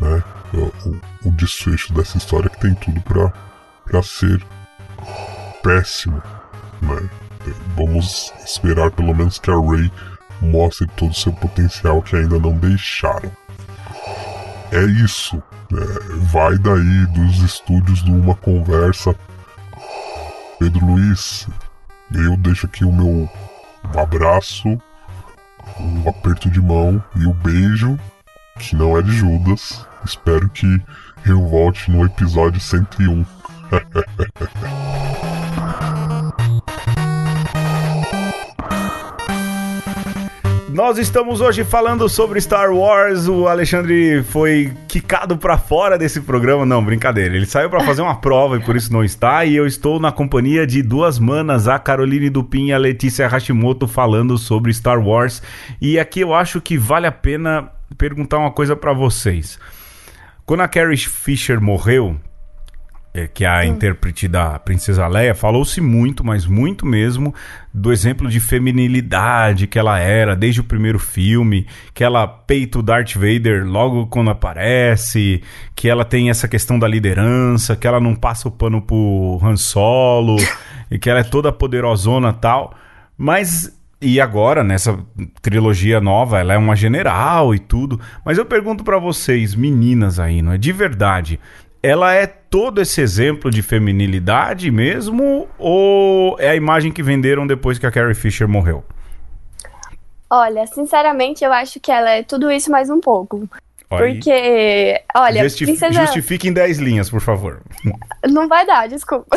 [0.00, 0.22] né?
[0.54, 3.32] O, o desfecho dessa história que tem tudo pra,
[3.86, 4.44] pra ser
[5.62, 6.22] péssimo,
[6.82, 7.08] né?
[7.76, 9.90] Vamos esperar pelo menos que a Ray
[10.42, 13.30] mostre todo o seu potencial que ainda não deixaram.
[14.72, 15.42] É isso.
[15.72, 19.14] É, vai daí dos estúdios de uma conversa.
[20.58, 21.48] Pedro Luiz,
[22.14, 23.28] eu deixo aqui o meu
[23.96, 24.68] abraço,
[25.78, 27.98] um aperto de mão e o um beijo,
[28.58, 29.86] que não é de Judas.
[30.04, 30.82] Espero que
[31.24, 33.24] eu volte no episódio 101.
[40.72, 43.28] Nós estamos hoje falando sobre Star Wars.
[43.28, 46.64] O Alexandre foi quicado para fora desse programa.
[46.64, 47.36] Não, brincadeira.
[47.36, 49.44] Ele saiu para fazer uma prova e por isso não está.
[49.44, 53.86] E eu estou na companhia de duas manas, a Caroline Dupin e a Letícia Hashimoto,
[53.86, 55.42] falando sobre Star Wars.
[55.78, 57.68] E aqui eu acho que vale a pena
[57.98, 59.58] perguntar uma coisa para vocês.
[60.46, 62.16] Quando a Carrie Fisher morreu,
[63.34, 67.34] que é a intérprete da Princesa Leia, falou-se muito, mas muito mesmo,
[67.72, 72.82] do exemplo de feminilidade que ela era desde o primeiro filme, que ela peita o
[72.82, 75.42] Darth Vader logo quando aparece,
[75.76, 79.56] que ela tem essa questão da liderança, que ela não passa o pano pro Han
[79.56, 80.36] Solo,
[80.90, 82.74] e que ela é toda poderosona tal.
[83.16, 84.98] Mas e agora, nessa
[85.40, 88.00] trilogia nova, ela é uma general e tudo.
[88.24, 90.58] Mas eu pergunto para vocês, meninas aí, não é?
[90.58, 91.38] De verdade,
[91.82, 97.78] ela é todo esse exemplo de feminilidade mesmo ou é a imagem que venderam depois
[97.78, 98.84] que a Carrie Fisher morreu?
[100.30, 103.48] Olha, sinceramente, eu acho que ela é tudo isso mais um pouco.
[103.90, 106.06] Olha Porque, olha, Justif princesa...
[106.06, 107.60] justifique em 10 linhas, por favor.
[108.26, 109.36] Não vai dar, desculpa.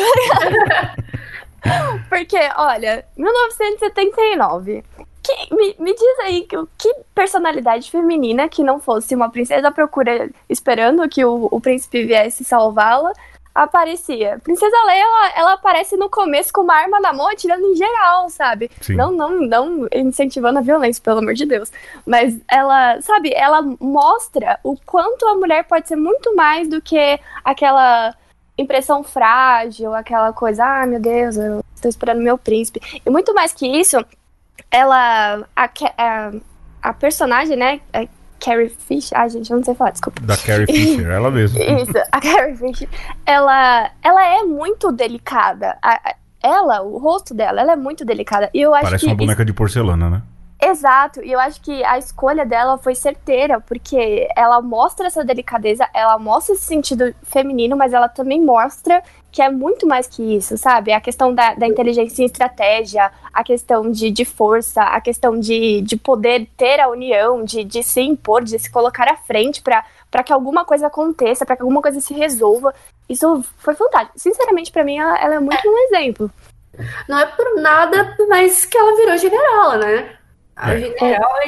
[2.08, 4.82] Porque, olha, 1979
[5.26, 10.30] que, me, me diz aí que, que personalidade feminina que não fosse uma princesa procura,
[10.48, 13.12] esperando que o, o príncipe viesse salvá-la,
[13.56, 14.38] aparecia.
[14.44, 18.28] Princesa Leia, ela, ela, aparece no começo com uma arma na mão, atirando em geral,
[18.28, 18.70] sabe?
[18.90, 21.72] Não, não, não incentivando a violência, pelo amor de Deus.
[22.04, 27.18] Mas ela, sabe, ela mostra o quanto a mulher pode ser muito mais do que
[27.42, 28.14] aquela
[28.58, 32.80] impressão frágil, aquela coisa, ah, meu Deus, eu estou esperando meu príncipe.
[33.04, 33.96] E muito mais que isso,
[34.76, 35.48] ela.
[35.56, 36.32] A, a,
[36.82, 37.80] a personagem, né?
[37.92, 38.06] A
[38.38, 39.18] Carrie Fisher.
[39.18, 40.20] Ai, gente, eu não sei falar, desculpa.
[40.22, 41.58] Da Carrie Fisher, ela mesma.
[41.64, 42.88] Isso, a Carrie Fisher.
[43.24, 45.76] Ela, ela é muito delicada.
[45.82, 48.50] A, ela, o rosto dela, ela é muito delicada.
[48.54, 49.46] E eu acho Parece que uma boneca isso...
[49.46, 50.22] de porcelana, né?
[50.60, 55.86] Exato, e eu acho que a escolha dela foi certeira, porque ela mostra essa delicadeza,
[55.92, 60.56] ela mostra esse sentido feminino, mas ela também mostra que é muito mais que isso,
[60.56, 60.92] sabe?
[60.94, 65.82] A questão da, da inteligência e estratégia, a questão de, de força, a questão de,
[65.82, 70.22] de poder ter a união, de, de se impor, de se colocar à frente para
[70.24, 72.74] que alguma coisa aconteça, para que alguma coisa se resolva.
[73.06, 74.18] Isso foi fantástico.
[74.18, 76.30] Sinceramente, para mim, ela, ela é muito um exemplo.
[77.06, 80.16] Não é por nada, mas que ela virou general, né?
[80.56, 80.80] A é.
[80.80, 81.38] general,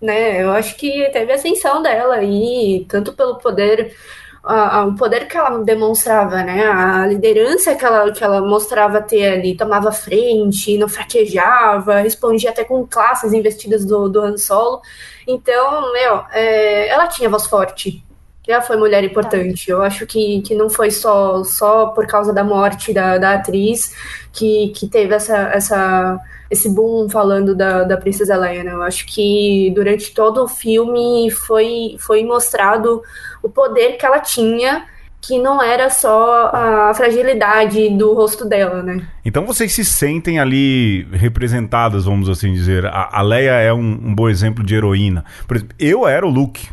[0.00, 0.42] né?
[0.42, 3.94] Eu acho que teve a ascensão dela aí, tanto pelo poder,
[4.42, 6.66] o poder que ela demonstrava, né?
[6.66, 12.64] A liderança que ela, que ela mostrava ter ali, tomava frente, não fraquejava, respondia até
[12.64, 14.80] com classes investidas do, do Han Solo.
[15.26, 18.02] Então, meu, é, ela tinha voz forte.
[18.46, 19.70] Ela foi mulher importante.
[19.70, 23.94] Eu acho que, que não foi só, só por causa da morte da, da atriz
[24.32, 26.18] que, que teve essa, essa
[26.50, 28.72] esse boom falando da, da Princesa Leia, né?
[28.72, 33.02] Eu acho que durante todo o filme foi, foi mostrado
[33.42, 34.86] o poder que ela tinha,
[35.20, 39.06] que não era só a fragilidade do rosto dela, né?
[39.24, 42.86] Então vocês se sentem ali representadas, vamos assim dizer.
[42.86, 45.24] A, a Leia é um, um bom exemplo de heroína.
[45.46, 46.68] Por exemplo, eu era o Luke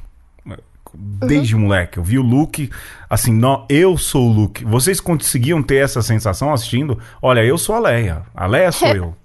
[0.95, 1.61] desde uhum.
[1.61, 1.97] moleque.
[1.97, 2.69] Eu vi o Luke,
[3.09, 4.63] assim, não, eu sou o Luke.
[4.63, 6.97] Vocês conseguiam ter essa sensação assistindo?
[7.21, 8.21] Olha, eu sou a Leia.
[8.33, 9.15] A Leia sou eu.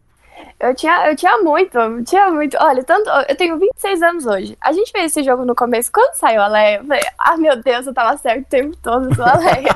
[0.61, 2.55] Eu tinha, eu tinha muito, eu tinha muito.
[2.61, 3.09] Olha, tanto.
[3.27, 4.59] Eu tenho 26 anos hoje.
[4.61, 5.91] A gente fez esse jogo no começo.
[5.91, 9.09] Quando saiu a Leia, eu falei, ah, meu Deus, eu tava certo o tempo todo,
[9.09, 9.71] eu sou a Leia.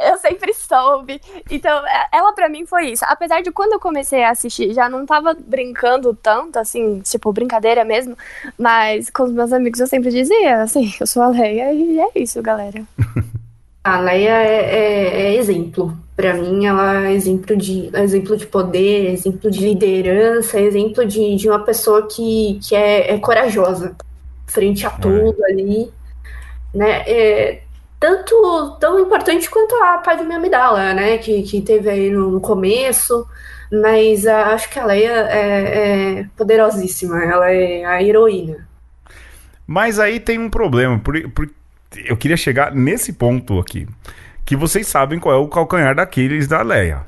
[0.10, 1.20] eu sempre soube.
[1.48, 3.04] Então, é, ela pra mim foi isso.
[3.06, 7.84] Apesar de quando eu comecei a assistir, já não tava brincando tanto, assim, tipo, brincadeira
[7.84, 8.18] mesmo.
[8.58, 12.08] Mas com os meus amigos eu sempre dizia, assim, eu sou a Leia e é
[12.16, 12.82] isso, galera.
[13.84, 15.96] A Leia é, é, é exemplo.
[16.16, 21.48] Para mim, ela é exemplo de, exemplo de poder, exemplo de liderança, exemplo de, de
[21.48, 23.94] uma pessoa que, que é, é corajosa
[24.46, 25.00] frente a é.
[25.00, 25.90] tudo ali.
[26.72, 27.02] Né?
[27.06, 27.62] É,
[27.98, 31.18] tanto tão importante quanto a Padme Amidala, né?
[31.18, 33.26] Que, que teve aí no, no começo.
[33.72, 37.22] Mas uh, acho que a Leia é, é poderosíssima.
[37.22, 38.68] Ela é a heroína.
[39.66, 40.98] Mas aí tem um problema.
[40.98, 41.48] Por, por,
[42.04, 43.86] eu queria chegar nesse ponto aqui.
[44.44, 47.06] Que vocês sabem qual é o calcanhar daqueles da Leia.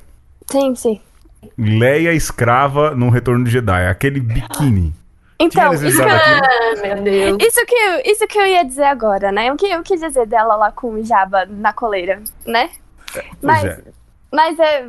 [0.51, 1.01] Sim, sim.
[1.57, 4.95] Leia escrava no Retorno de Jedi, aquele biquíni.
[5.39, 9.53] Então, isso que, eu, isso, que eu, isso que eu ia dizer agora, né?
[9.53, 12.71] O que eu quis dizer dela lá com o Jabba na coleira, né?
[13.15, 13.83] É, mas, é.
[14.33, 14.89] mas é,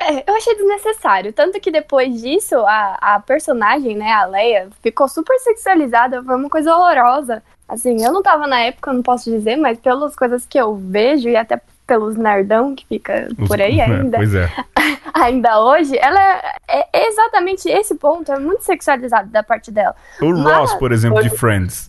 [0.00, 1.32] é, eu achei desnecessário.
[1.32, 6.50] Tanto que depois disso, a, a personagem, né, a Leia, ficou super sexualizada, foi uma
[6.50, 7.42] coisa horrorosa.
[7.68, 11.28] Assim, eu não tava na época, não posso dizer, mas pelas coisas que eu vejo
[11.28, 14.16] e até pelos nerdão que fica por aí é, ainda.
[14.18, 14.50] pois é.
[15.14, 16.20] ainda hoje, ela
[16.68, 19.94] é, é, exatamente esse ponto, é muito sexualizado da parte dela.
[20.20, 21.88] O Mas, Ross, por exemplo, de Friends.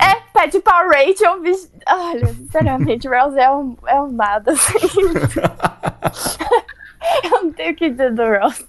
[0.00, 1.40] É, pede pra Rachel.
[1.86, 4.52] Olha, sinceramente, Ross é um, é um nada.
[4.52, 4.78] Assim.
[7.24, 8.64] eu não tenho o que dizer do Ross.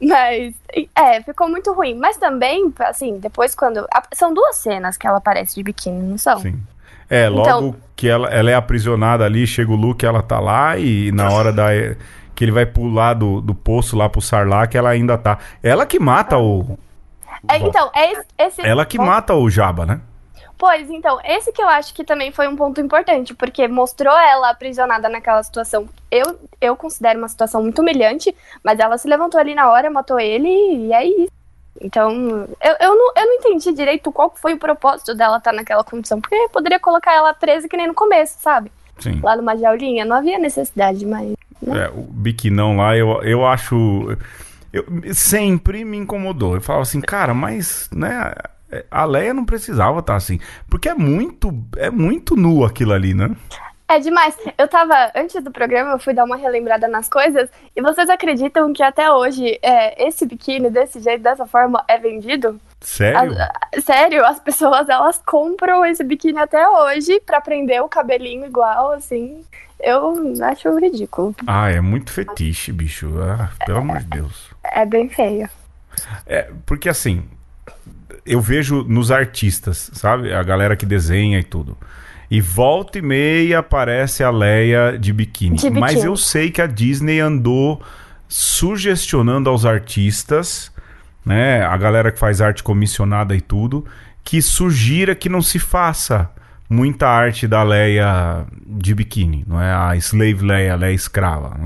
[0.00, 0.54] Mas,
[0.94, 1.94] é, ficou muito ruim.
[1.94, 3.86] Mas também, assim, depois quando.
[4.12, 6.38] São duas cenas que ela aparece de biquíni, não são?
[6.38, 6.60] Sim.
[7.08, 10.78] É, logo então, que ela, ela é aprisionada ali, chega o Luke, ela tá lá,
[10.78, 11.66] e na hora da.
[12.36, 15.38] que ele vai pular do, do poço lá pro Sarlacc, ela ainda tá.
[15.62, 16.78] Ela que mata o.
[17.48, 18.12] É, então, é
[18.46, 18.60] esse.
[18.62, 20.00] Ela que mata o Jabba, né?
[20.60, 24.50] Pois, então, esse que eu acho que também foi um ponto importante, porque mostrou ela
[24.50, 25.88] aprisionada naquela situação.
[26.10, 30.20] Eu, eu considero uma situação muito humilhante, mas ela se levantou ali na hora, matou
[30.20, 31.32] ele e é isso.
[31.80, 32.12] Então,
[32.60, 35.82] eu, eu, não, eu não entendi direito qual foi o propósito dela estar tá naquela
[35.82, 38.70] condição, porque poderia colocar ela presa que nem no começo, sabe?
[38.98, 39.18] Sim.
[39.22, 41.32] Lá numa jaulinha, não havia necessidade, mas.
[41.62, 41.86] Né?
[41.86, 44.14] É, o biquinão lá, eu, eu acho.
[44.70, 44.84] Eu,
[45.14, 46.56] sempre me incomodou.
[46.56, 48.34] Eu falava assim, cara, mas, né?
[48.90, 50.38] A Leia não precisava estar assim.
[50.68, 53.34] Porque é muito, é muito nu aquilo ali, né?
[53.90, 54.36] É demais.
[54.56, 57.50] Eu tava, antes do programa, eu fui dar uma relembrada nas coisas.
[57.74, 62.60] E vocês acreditam que até hoje é, esse biquíni, desse jeito, dessa forma, é vendido?
[62.80, 63.36] Sério?
[63.74, 68.92] As, sério, as pessoas elas compram esse biquíni até hoje pra prender o cabelinho igual,
[68.92, 69.44] assim.
[69.80, 70.14] Eu
[70.44, 71.34] acho ridículo.
[71.44, 73.12] Ah, é muito fetiche, bicho.
[73.20, 74.50] Ah, pelo é, amor de Deus.
[74.62, 75.50] É bem feio.
[76.26, 77.24] É, porque assim,
[78.30, 80.32] eu vejo nos artistas, sabe?
[80.32, 81.76] A galera que desenha e tudo.
[82.30, 85.56] E volta e meia aparece a Leia de biquíni.
[85.56, 85.80] de biquíni.
[85.80, 87.82] Mas eu sei que a Disney andou
[88.28, 90.70] sugestionando aos artistas,
[91.26, 91.62] né?
[91.64, 93.84] A galera que faz arte comissionada e tudo,
[94.22, 96.30] que sugira que não se faça
[96.68, 99.72] muita arte da Leia de biquíni, não é?
[99.72, 101.56] A Slave Leia, a Leia escrava.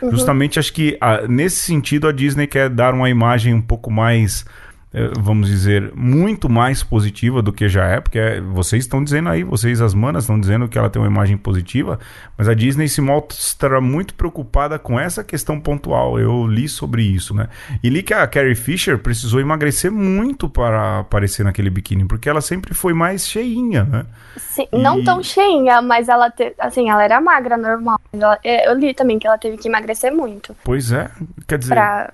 [0.00, 0.04] É?
[0.04, 0.12] Uhum.
[0.12, 4.46] Justamente acho que a, nesse sentido a Disney quer dar uma imagem um pouco mais
[5.18, 9.42] vamos dizer, muito mais positiva do que já é, porque é, vocês estão dizendo aí,
[9.42, 11.98] vocês, as manas, estão dizendo que ela tem uma imagem positiva,
[12.36, 16.18] mas a Disney se mostra muito preocupada com essa questão pontual.
[16.18, 17.48] Eu li sobre isso, né?
[17.82, 22.42] E li que a Carrie Fisher precisou emagrecer muito para aparecer naquele biquíni, porque ela
[22.42, 24.04] sempre foi mais cheinha, né?
[24.36, 24.78] Sim, e...
[24.78, 26.54] não tão cheinha, mas ela, te...
[26.58, 27.98] assim, ela era magra, normal.
[28.12, 28.38] Ela...
[28.44, 30.54] É, eu li também que ela teve que emagrecer muito.
[30.62, 31.10] Pois é,
[31.48, 31.74] quer dizer...
[31.74, 32.12] Pra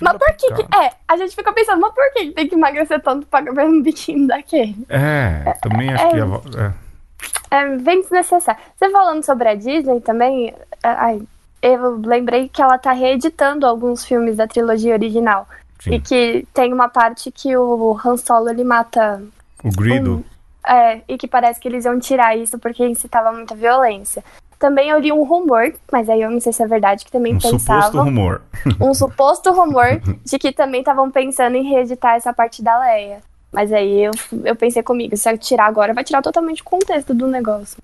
[0.00, 3.00] mas por que, que, É, a gente fica pensando, mas por que tem que emagrecer
[3.00, 4.76] tanto pra ver um biquíni daquele?
[4.88, 7.62] É, também acho é, que é, é.
[7.62, 8.60] é bem desnecessário.
[8.76, 10.48] Você falando sobre a Disney também,
[10.82, 11.22] é, ai,
[11.62, 15.48] eu lembrei que ela tá reeditando alguns filmes da trilogia original.
[15.80, 15.94] Sim.
[15.94, 19.22] E que tem uma parte que o Han Solo ele mata.
[19.62, 20.16] O Grido.
[20.16, 20.36] Um,
[20.68, 24.24] é, e que parece que eles iam tirar isso porque incitava muita violência.
[24.58, 27.34] Também eu li um rumor, mas aí eu não sei se é verdade, que também
[27.34, 27.78] um pensavam...
[27.78, 28.42] Um suposto rumor.
[28.80, 33.20] Um suposto rumor de que também estavam pensando em reeditar essa parte da Leia.
[33.52, 34.12] Mas aí eu,
[34.44, 37.78] eu pensei comigo, se eu tirar agora, vai tirar totalmente o contexto do negócio.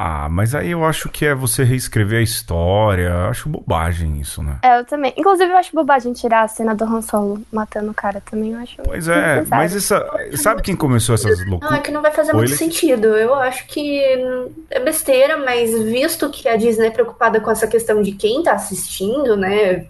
[0.00, 3.08] Ah, mas aí eu acho que é você reescrever a história.
[3.08, 4.60] Eu acho bobagem isso, né?
[4.62, 5.12] É, eu também.
[5.16, 8.52] Inclusive, eu acho bobagem tirar a cena do Han Solo matando o cara também.
[8.52, 8.76] Eu acho.
[8.84, 10.08] Pois é, mas essa.
[10.34, 11.72] Sabe quem começou essas loucuras?
[11.72, 13.08] Não, é que não vai fazer muito sentido.
[13.08, 14.00] Eu acho que
[14.70, 18.52] é besteira, mas visto que a Disney é preocupada com essa questão de quem tá
[18.52, 19.84] assistindo, né?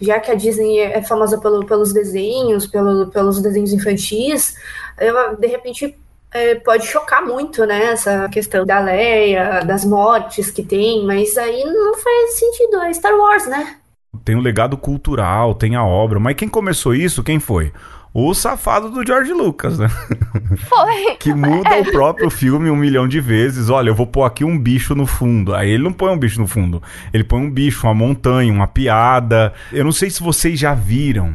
[0.00, 4.56] Já que a Disney é famosa pelo, pelos desenhos, pelo, pelos desenhos infantis,
[4.98, 5.98] eu, de repente
[6.32, 7.92] é, pode chocar muito, né?
[7.92, 12.76] Essa questão da Leia, das mortes que tem, mas aí não faz sentido.
[12.82, 13.76] É Star Wars, né?
[14.24, 17.72] Tem o legado cultural, tem a obra, mas quem começou isso, quem foi?
[18.12, 19.88] O safado do George Lucas, né?
[20.68, 21.14] Foi.
[21.20, 21.80] que muda é.
[21.80, 23.70] o próprio filme um milhão de vezes.
[23.70, 25.54] Olha, eu vou pôr aqui um bicho no fundo.
[25.54, 26.82] Aí ele não põe um bicho no fundo.
[27.14, 29.52] Ele põe um bicho, uma montanha, uma piada.
[29.72, 31.34] Eu não sei se vocês já viram.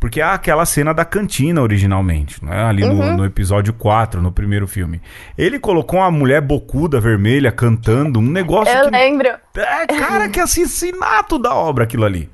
[0.00, 2.64] Porque há aquela cena da cantina originalmente, né?
[2.64, 2.94] ali uhum.
[2.94, 4.98] no, no, episódio 4, no primeiro filme.
[5.36, 8.74] Ele colocou uma mulher bocuda, vermelha, cantando, um negócio.
[8.74, 8.90] Eu que...
[8.90, 9.28] lembro.
[9.28, 12.30] É, cara, que assassinato da obra aquilo ali.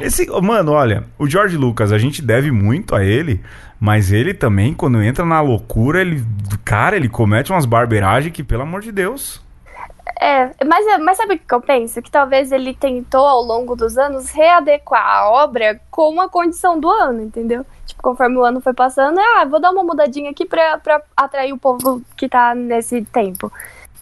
[0.00, 3.42] Esse, mano, olha, o George Lucas, a gente deve muito a ele,
[3.78, 6.24] mas ele também, quando entra na loucura, ele.
[6.64, 9.44] Cara, ele comete umas barberagens que, pelo amor de Deus.
[10.22, 12.02] É, mas, mas sabe o que eu penso?
[12.02, 16.90] Que talvez ele tentou, ao longo dos anos, readequar a obra com a condição do
[16.90, 17.64] ano, entendeu?
[17.86, 21.54] Tipo, conforme o ano foi passando, ah, vou dar uma mudadinha aqui pra, pra atrair
[21.54, 23.50] o povo que tá nesse tempo.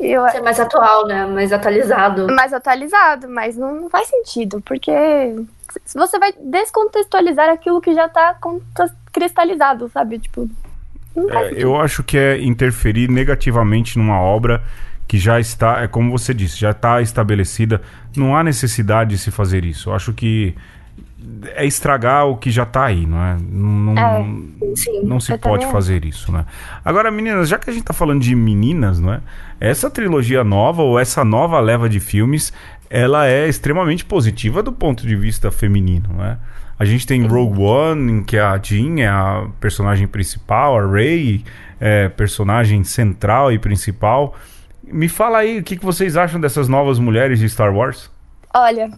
[0.01, 1.25] Eu, Ser mais atual, né?
[1.25, 2.27] Mais atualizado.
[2.35, 4.93] Mais atualizado, mas não, não faz sentido, porque
[5.95, 8.37] você vai descontextualizar aquilo que já tá
[9.13, 10.19] cristalizado, sabe?
[10.19, 10.51] Tipo.
[11.17, 14.63] É, eu acho que é interferir negativamente numa obra
[15.09, 17.81] que já está, é como você disse, já está estabelecida.
[18.15, 19.89] Não há necessidade de se fazer isso.
[19.89, 20.55] Eu acho que
[21.55, 23.37] é estragar o que já está aí, não é?
[23.41, 26.45] Não, é, sim, não se pode fazer isso, né?
[26.85, 29.21] Agora, meninas, já que a gente está falando de meninas, não é?
[29.59, 32.53] Essa trilogia nova ou essa nova leva de filmes,
[32.91, 36.37] ela é extremamente positiva do ponto de vista feminino, não é?
[36.79, 41.45] A gente tem Rogue One, em que a Jean é a personagem principal, a Rey
[41.81, 44.37] é personagem central e principal.
[44.93, 48.11] Me fala aí o que, que vocês acham dessas novas mulheres de Star Wars?
[48.55, 48.91] Olha,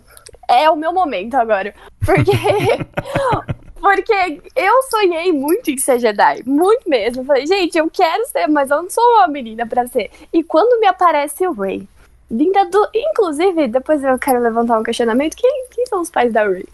[0.48, 1.74] é o meu momento agora.
[2.04, 2.32] Porque.
[3.80, 6.42] porque eu sonhei muito em ser Jedi.
[6.44, 7.24] Muito mesmo.
[7.24, 10.10] falei, gente, eu quero ser, mas eu não sou uma menina pra ser.
[10.32, 11.88] E quando me aparece o Rey,
[12.30, 12.88] vinda do.
[12.94, 16.66] Inclusive, depois eu quero levantar um questionamento: quem, quem são os pais da Rey?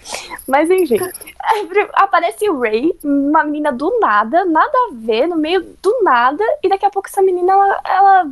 [0.46, 0.98] Mas enfim,
[1.94, 6.68] aparece o Rey, uma menina do nada, nada a ver, no meio do nada, e
[6.68, 8.30] daqui a pouco essa menina ela, ela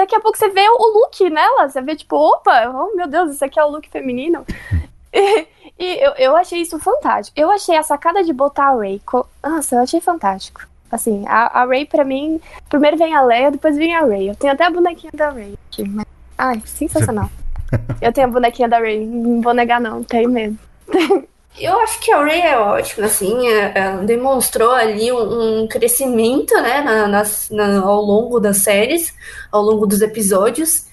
[0.00, 3.34] daqui a pouco você vê o look nela, você vê tipo, opa, oh meu Deus,
[3.34, 4.44] isso aqui é o look feminino.
[5.12, 5.46] e,
[5.78, 7.38] e eu, eu achei isso fantástico.
[7.38, 9.00] Eu achei a sacada de botar a Ray.
[9.04, 9.26] Co...
[9.42, 10.66] Nossa, eu achei fantástico.
[10.90, 14.28] Assim, a, a Ray pra mim, primeiro vem a Leia, depois vem a Ray.
[14.28, 16.06] Eu tenho até a bonequinha da Ray aqui, mas...
[16.36, 17.30] Ai, sensacional.
[18.00, 20.58] eu tenho a bonequinha da Ray, não vou negar não, tenho mesmo.
[21.60, 26.54] Eu acho que a Ray é ótima, assim, é, é, demonstrou ali um, um crescimento,
[26.54, 29.14] né, na, na, ao longo das séries,
[29.52, 30.86] ao longo dos episódios,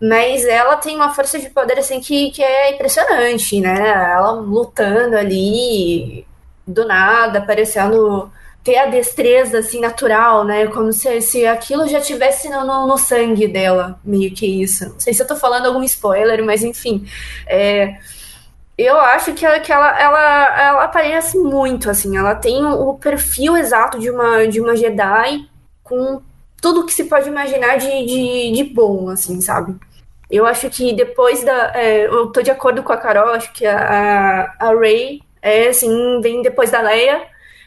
[0.00, 5.16] mas ela tem uma força de poder, assim, que, que é impressionante, né, ela lutando
[5.16, 6.26] ali,
[6.66, 12.48] do nada, parecendo ter a destreza, assim, natural, né, como se, se aquilo já tivesse
[12.48, 14.88] no, no, no sangue dela, meio que isso.
[14.88, 17.06] Não sei se eu tô falando algum spoiler, mas enfim,
[17.46, 17.98] é
[18.76, 23.56] eu acho que, ela, que ela, ela, ela aparece muito, assim, ela tem o perfil
[23.56, 25.48] exato de uma, de uma Jedi
[25.82, 26.20] com
[26.60, 29.76] tudo que se pode imaginar de, de, de bom, assim, sabe?
[30.30, 31.72] Eu acho que depois da.
[31.74, 36.20] É, eu tô de acordo com a Carol, acho que a, a Ray é, assim,
[36.22, 37.22] vem depois da Leia,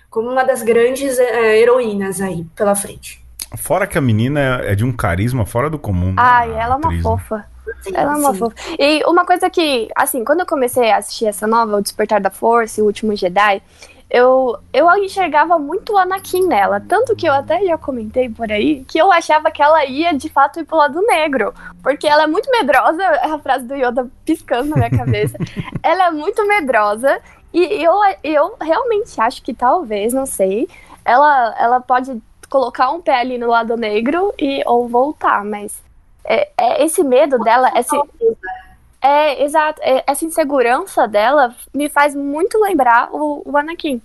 [0.09, 3.23] como uma das grandes é, heroínas aí pela frente.
[3.55, 6.07] Fora que a menina é de um carisma fora do comum.
[6.07, 7.45] né, Ai, ela é uma atriz, né?
[7.83, 7.97] Fofa.
[7.97, 8.55] Ela é uma fofa.
[8.79, 12.29] E uma coisa que, assim, quando eu comecei a assistir essa nova, O Despertar da
[12.29, 13.61] Força e O Último Jedi,
[14.09, 16.79] eu, eu enxergava muito o Anakin nela.
[16.79, 20.29] Tanto que eu até já comentei por aí que eu achava que ela ia de
[20.29, 21.53] fato ir pro lado negro.
[21.83, 25.37] Porque ela é muito medrosa, é a frase do Yoda piscando na minha cabeça.
[25.83, 27.19] ela é muito medrosa.
[27.53, 30.67] E eu, eu realmente acho que talvez, não sei,
[31.03, 35.81] ela, ela pode colocar um pé ali no lado negro e ou voltar, mas
[36.27, 37.95] é, é esse medo dela, esse,
[39.01, 44.01] é exato, é, essa insegurança dela me faz muito lembrar o, o Anakin.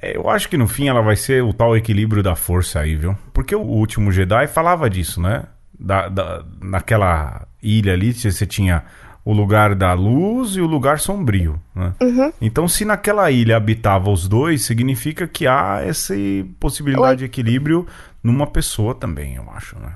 [0.00, 2.96] É, Eu acho que no fim ela vai ser o tal equilíbrio da força aí,
[2.96, 3.16] viu?
[3.32, 5.44] Porque o último Jedi falava disso, né?
[5.78, 8.82] Da, da- naquela ilha ali, você tinha
[9.22, 11.92] o lugar da luz e o lugar sombrio, né?
[12.00, 12.32] Uhum.
[12.40, 16.14] Então, se naquela ilha habitava os dois, significa que há essa
[16.58, 17.16] possibilidade Oi.
[17.18, 17.86] de equilíbrio
[18.22, 19.92] numa pessoa também, eu acho, né?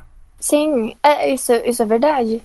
[0.47, 2.42] Sim, é, isso, isso é verdade.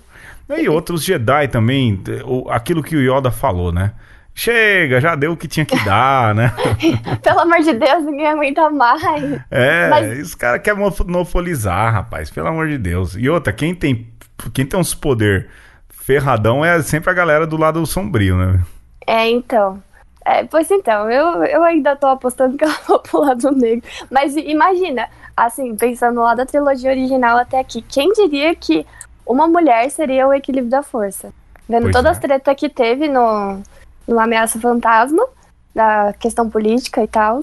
[0.58, 3.92] E outros Jedi também, o- aquilo que o Yoda falou, né?
[4.34, 6.54] Chega, já deu o que tinha que dar, né?
[7.22, 9.42] Pelo amor de Deus, ninguém aguenta mais.
[9.52, 13.18] É, Mas- os caras querem monopolizar, rapaz, pelo amor de Deus.
[13.18, 14.08] E outra, quem tem,
[14.54, 15.50] quem tem uns poder
[15.90, 18.62] ferradão é sempre a galera do lado sombrio, né?
[19.06, 19.84] É, então.
[20.26, 23.84] É, pois então, eu, eu ainda tô apostando que ela vai pro lado negro.
[24.10, 25.10] Mas imagina,
[25.46, 28.86] assim, pensando lá da trilogia original até aqui, quem diria que
[29.26, 31.32] uma mulher seria o equilíbrio da força?
[31.68, 32.12] Vendo Pois todas é.
[32.12, 33.62] as tretas que teve no,
[34.08, 35.26] no Ameaça Fantasma,
[35.74, 37.42] da questão política e tal.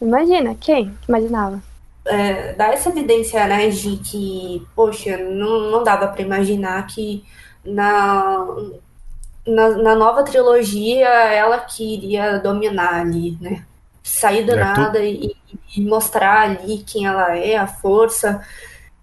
[0.00, 1.62] Imagina, quem imaginava?
[2.04, 7.24] É, dá essa evidência, né, de que, poxa, não, não dava pra imaginar que
[7.64, 8.44] na,
[9.46, 13.64] na, na nova trilogia ela que iria dominar ali, né?
[14.02, 15.34] Sair do É, tu- nada e,
[15.76, 18.42] e mostrar ali quem ela é, a força.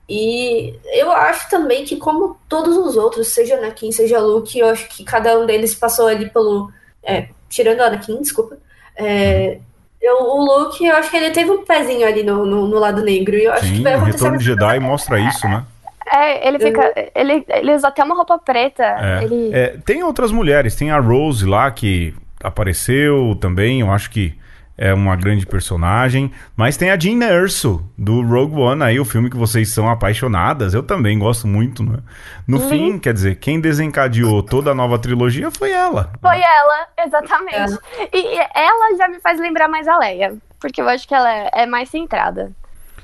[0.07, 4.87] E eu acho também que, como todos os outros, seja Anakin, seja Luke, eu acho
[4.89, 6.71] que cada um deles passou ali pelo.
[7.03, 8.57] é, tirando o Anakin, desculpa.
[8.95, 9.59] é,
[10.01, 13.03] eu, o Luke, eu acho que ele teve um pezinho ali no, no, no lado
[13.03, 13.35] negro.
[13.35, 15.63] E eu acho que Sim, vai o Retorno de Jedi mostra isso, né?
[16.11, 16.91] É, ele fica.
[17.13, 18.83] Ele, ele usa até uma roupa preta.
[18.83, 19.23] É.
[19.23, 24.33] Ele, É, tem outras mulheres, tem a Rose lá que apareceu também, eu acho que
[24.81, 29.29] é uma grande personagem, mas tem a Jean Erso do Rogue One aí, o filme
[29.29, 31.99] que vocês são apaixonadas, eu também gosto muito, né?
[32.47, 32.69] No Uhum.
[32.69, 36.13] fim, quer dizer, quem desencadeou toda a nova trilogia foi ela.
[36.21, 37.77] Foi ela, exatamente.
[38.13, 40.35] E e ela já me faz lembrar mais a Leia.
[40.61, 42.51] Porque eu acho que ela é, é mais centrada.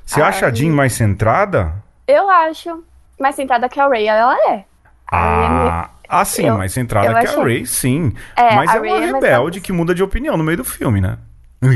[0.05, 1.73] Você acha a Jean mais centrada?
[2.07, 2.83] Eu acho
[3.19, 4.63] mais centrada que a Ray, ela é.
[5.11, 7.43] Ah, ah sim, eu- mais centrada que a achei.
[7.43, 8.13] Ray, sim.
[8.35, 10.63] É, mas a é uma Rey é rebelde que muda de opinião no meio do
[10.63, 11.17] filme, né?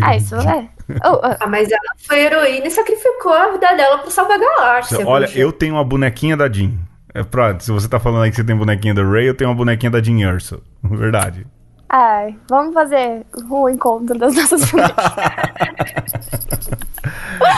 [0.03, 0.69] Ah, isso é.
[1.05, 4.39] Oh, oh, Ah, mas ela foi heroína e sacrificou a vida dela pra salvar a
[4.39, 5.07] galáxia.
[5.07, 6.71] Olha, eu tenho uma bonequinha da Jean.
[7.13, 9.49] É pra, se você tá falando aí que você tem bonequinha da Ray, eu tenho
[9.49, 10.61] uma bonequinha da Jean Erso.
[10.83, 11.45] Verdade.
[11.89, 15.05] ai, vamos fazer um encontro das nossas bonecas.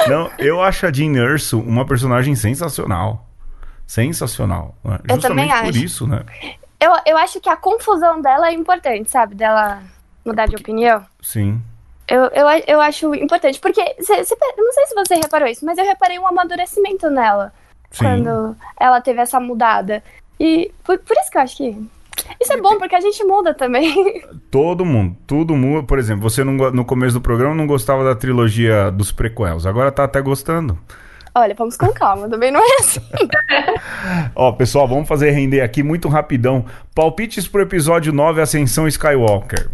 [0.08, 3.28] Não, eu acho a Jean Erso uma personagem sensacional.
[3.88, 4.76] Sensacional.
[4.84, 5.00] né?
[5.08, 5.84] Eu Justamente também por acho.
[5.86, 6.24] isso, né?
[6.80, 9.36] eu, eu acho que a confusão dela é importante, sabe?
[9.36, 9.82] Dela
[10.26, 11.06] mudar de opinião.
[11.22, 11.62] Sim.
[12.12, 13.60] Eu, eu, eu acho importante.
[13.60, 17.10] Porque, cê, cê- eu não sei se você reparou isso, mas eu reparei um amadurecimento
[17.10, 17.54] nela.
[17.92, 18.06] Sim.
[18.06, 20.02] quando ela teve essa mudada.
[20.40, 21.90] E por, por isso que eu acho que.
[22.40, 24.24] Isso é bom, porque a gente muda também.
[24.52, 25.86] Todo mundo, tudo muda.
[25.88, 29.92] Por exemplo, você não, no começo do programa não gostava da trilogia dos prequels, agora
[29.92, 30.78] tá até gostando.
[31.34, 33.00] Olha, vamos com calma, também não é assim.
[34.36, 36.66] Ó, pessoal, vamos fazer render aqui muito rapidão.
[36.94, 39.70] Palpites pro episódio 9, Ascensão Skywalker.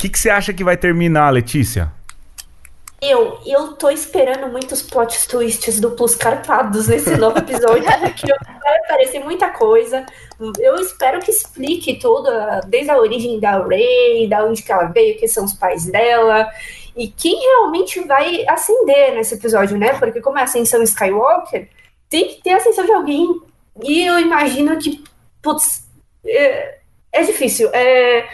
[0.00, 1.92] Que que você acha que vai terminar, Letícia?
[3.02, 9.22] Eu, eu tô esperando muitos plot twists duplos carpados nesse novo episódio, porque vai aparecer
[9.22, 10.06] muita coisa.
[10.58, 12.30] Eu espero que explique tudo,
[12.66, 16.48] desde a origem da Rey, da onde que ela veio, quem são os pais dela,
[16.96, 19.92] e quem realmente vai ascender nesse episódio, né?
[19.98, 21.68] Porque como é a ascensão Skywalker,
[22.08, 23.38] tem que ter a ascensão de alguém.
[23.84, 25.04] E eu imagino que,
[25.42, 25.86] putz,
[26.24, 26.78] é,
[27.12, 27.68] é difícil.
[27.74, 28.26] É,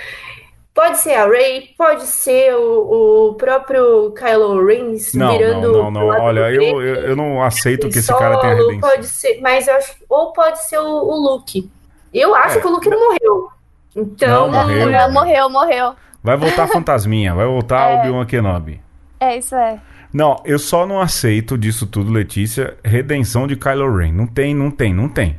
[0.77, 5.73] Pode ser a Rey, pode ser o, o próprio Kylo Ren Não, virando.
[5.73, 6.07] não, não, não.
[6.09, 8.91] Olha, eu, eu, eu não aceito que esse solo, cara tenha redenção.
[8.91, 11.71] Pode ser, mas eu acho, ou pode ser o, o Luke.
[12.13, 12.61] Eu acho É.
[12.61, 13.49] que o Luke não morreu.
[13.97, 14.91] Então, Não, morreu.
[14.91, 15.95] Não, morreu, morreu.
[16.23, 17.99] Vai voltar Fantasminha, vai voltar É.
[18.01, 18.79] Obi-Wan Kenobi.
[19.19, 19.81] É, isso é.
[20.13, 24.13] Não, eu só não aceito disso tudo, Letícia, redenção de Kylo Ren.
[24.13, 25.39] Não tem, não tem, não tem.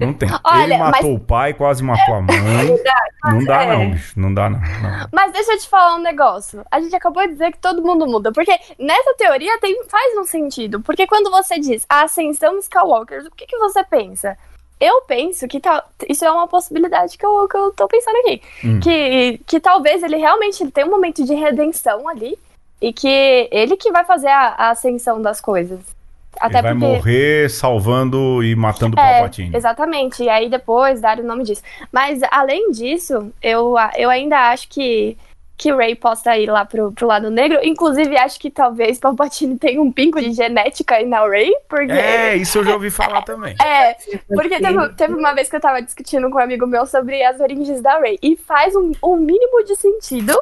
[0.00, 0.28] Não tem.
[0.44, 1.20] Olha, Ele matou mas...
[1.20, 2.36] o pai, quase matou a mãe.
[3.24, 3.66] não dá, é.
[3.66, 4.20] não, bicho.
[4.20, 6.64] Não dá, não, não, Mas deixa eu te falar um negócio.
[6.70, 8.32] A gente acabou de dizer que todo mundo muda.
[8.32, 10.80] Porque nessa teoria tem, faz um sentido.
[10.80, 14.36] Porque quando você diz a ascensão Skywalker, o que, que você pensa?
[14.80, 18.42] Eu penso que tá, isso é uma possibilidade que eu, que eu tô pensando aqui.
[18.64, 18.80] Hum.
[18.80, 22.38] Que, que talvez ele realmente ele tenha um momento de redenção ali.
[22.80, 25.80] E que ele que vai fazer a, a ascensão das coisas.
[26.40, 26.86] Até ele vai porque...
[26.86, 29.56] morrer salvando e matando o é, Palpatine.
[29.56, 30.22] Exatamente.
[30.22, 31.62] E aí depois dar o nome disso.
[31.92, 35.16] Mas além disso, eu, eu ainda acho que
[35.58, 37.58] que Ray possa ir lá pro, pro lado negro.
[37.64, 41.90] Inclusive, acho que talvez Palpatine tenha um pingo de genética aí na Ray, porque...
[41.90, 43.56] É, isso eu já ouvi falar também.
[43.68, 43.96] É,
[44.28, 47.40] porque teve, teve uma vez que eu tava discutindo com um amigo meu sobre as
[47.40, 50.38] origens da Ray, e faz um, um mínimo de sentido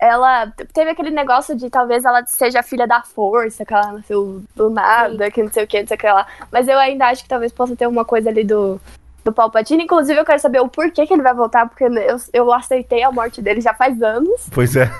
[0.00, 4.70] ela teve aquele negócio de talvez ela seja filha da força, que ela nasceu do
[4.70, 5.30] nada, Sim.
[5.30, 6.26] que não sei o que, não sei o que lá.
[6.52, 8.80] Mas eu ainda acho que talvez possa ter uma coisa ali do,
[9.24, 9.84] do Palpatine.
[9.84, 13.12] Inclusive, eu quero saber o porquê que ele vai voltar, porque eu, eu aceitei a
[13.12, 14.48] morte dele já faz anos.
[14.52, 14.90] Pois é.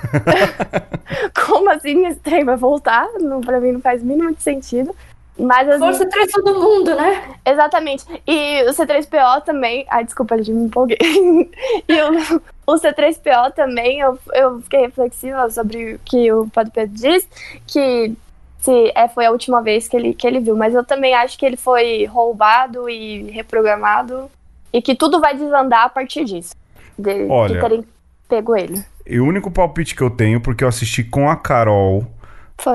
[1.45, 3.07] Como assim esse trem vai voltar?
[3.19, 4.95] Não, pra mim não faz mínimo de sentido.
[5.39, 5.79] Mas as...
[5.79, 7.35] Força traz todo mundo, né?
[7.45, 8.05] Exatamente.
[8.27, 9.85] E o C3PO também.
[9.89, 10.97] Ai, desculpa, gente, me empolguei.
[11.87, 16.95] e o, o C3PO também, eu, eu fiquei reflexiva sobre o que o Padre Pedro
[16.95, 17.27] diz,
[17.65, 18.13] que
[18.59, 20.57] se é, foi a última vez que ele, que ele viu.
[20.57, 24.29] Mas eu também acho que ele foi roubado e reprogramado.
[24.71, 26.53] E que tudo vai desandar a partir disso.
[26.97, 27.85] De, Olha, de terem
[28.27, 28.83] pego ele.
[29.07, 32.05] E o único palpite que eu tenho, porque eu assisti com a Carol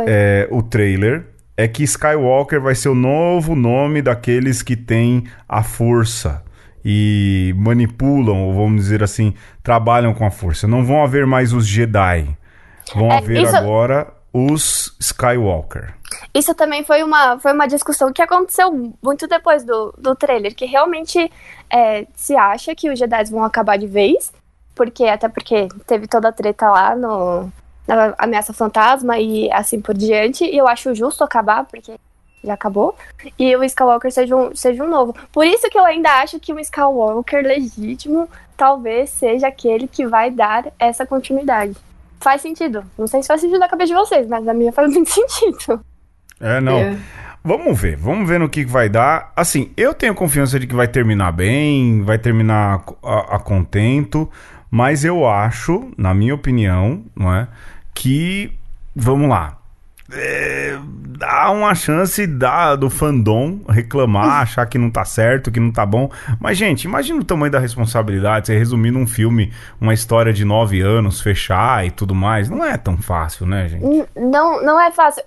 [0.07, 5.63] é, o trailer é que Skywalker vai ser o novo nome daqueles que têm a
[5.63, 6.43] força
[6.85, 10.67] e manipulam, ou vamos dizer assim, trabalham com a força.
[10.67, 12.37] Não vão haver mais os Jedi.
[12.95, 13.57] Vão é, haver isso...
[13.57, 15.95] agora os Skywalker.
[16.35, 20.67] Isso também foi uma, foi uma discussão que aconteceu muito depois do, do trailer, que
[20.67, 21.31] realmente
[21.71, 24.33] é, se acha que os Jedi vão acabar de vez,
[24.75, 27.51] porque até porque teve toda a treta lá no,
[27.87, 30.45] na Ameaça Fantasma e assim por diante.
[30.45, 31.95] E eu acho justo acabar, porque
[32.43, 32.95] já acabou.
[33.39, 35.15] E o Skywalker seja um, seja um novo.
[35.33, 40.31] Por isso que eu ainda acho que o Skywalker legítimo talvez seja aquele que vai
[40.31, 41.75] dar essa continuidade.
[42.21, 42.85] Faz sentido.
[42.97, 45.85] Não sei se faz sentido na cabeça de vocês, mas a minha faz muito sentido.
[46.41, 46.79] É, não.
[46.79, 46.97] É.
[47.47, 49.31] Vamos ver, vamos ver no que vai dar.
[49.37, 54.31] Assim, eu tenho confiança de que vai terminar bem, vai terminar a, a contento,
[54.71, 57.47] mas eu acho, na minha opinião, não é?
[57.95, 58.53] Que,
[58.95, 59.59] vamos lá,
[60.13, 60.79] é,
[61.19, 65.87] dá uma chance da, do fandom reclamar, achar que não tá certo, que não tá
[65.87, 66.11] bom.
[66.39, 68.47] Mas, gente, imagina o tamanho da responsabilidade.
[68.47, 72.51] Você resumir num filme uma história de nove anos, fechar e tudo mais.
[72.51, 74.07] Não é tão fácil, né, gente?
[74.15, 75.23] Não, não é fácil.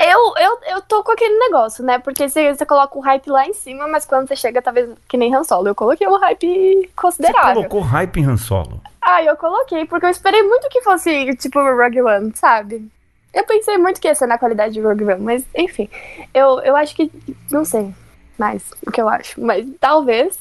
[0.00, 1.98] Eu, eu, eu tô com aquele negócio, né?
[1.98, 5.16] Porque você, você coloca o hype lá em cima, mas quando você chega, talvez que
[5.16, 5.68] nem Han Solo.
[5.68, 7.62] Eu coloquei um hype considerável.
[7.62, 8.80] Você colocou hype em Han Solo?
[9.00, 12.90] Ah, eu coloquei, porque eu esperei muito que fosse, tipo, Rogue One, sabe?
[13.32, 15.88] Eu pensei muito que ia ser na qualidade de Rogue One, mas enfim.
[16.34, 17.10] Eu, eu acho que.
[17.50, 17.94] Não sei
[18.38, 20.38] mais o que eu acho, mas talvez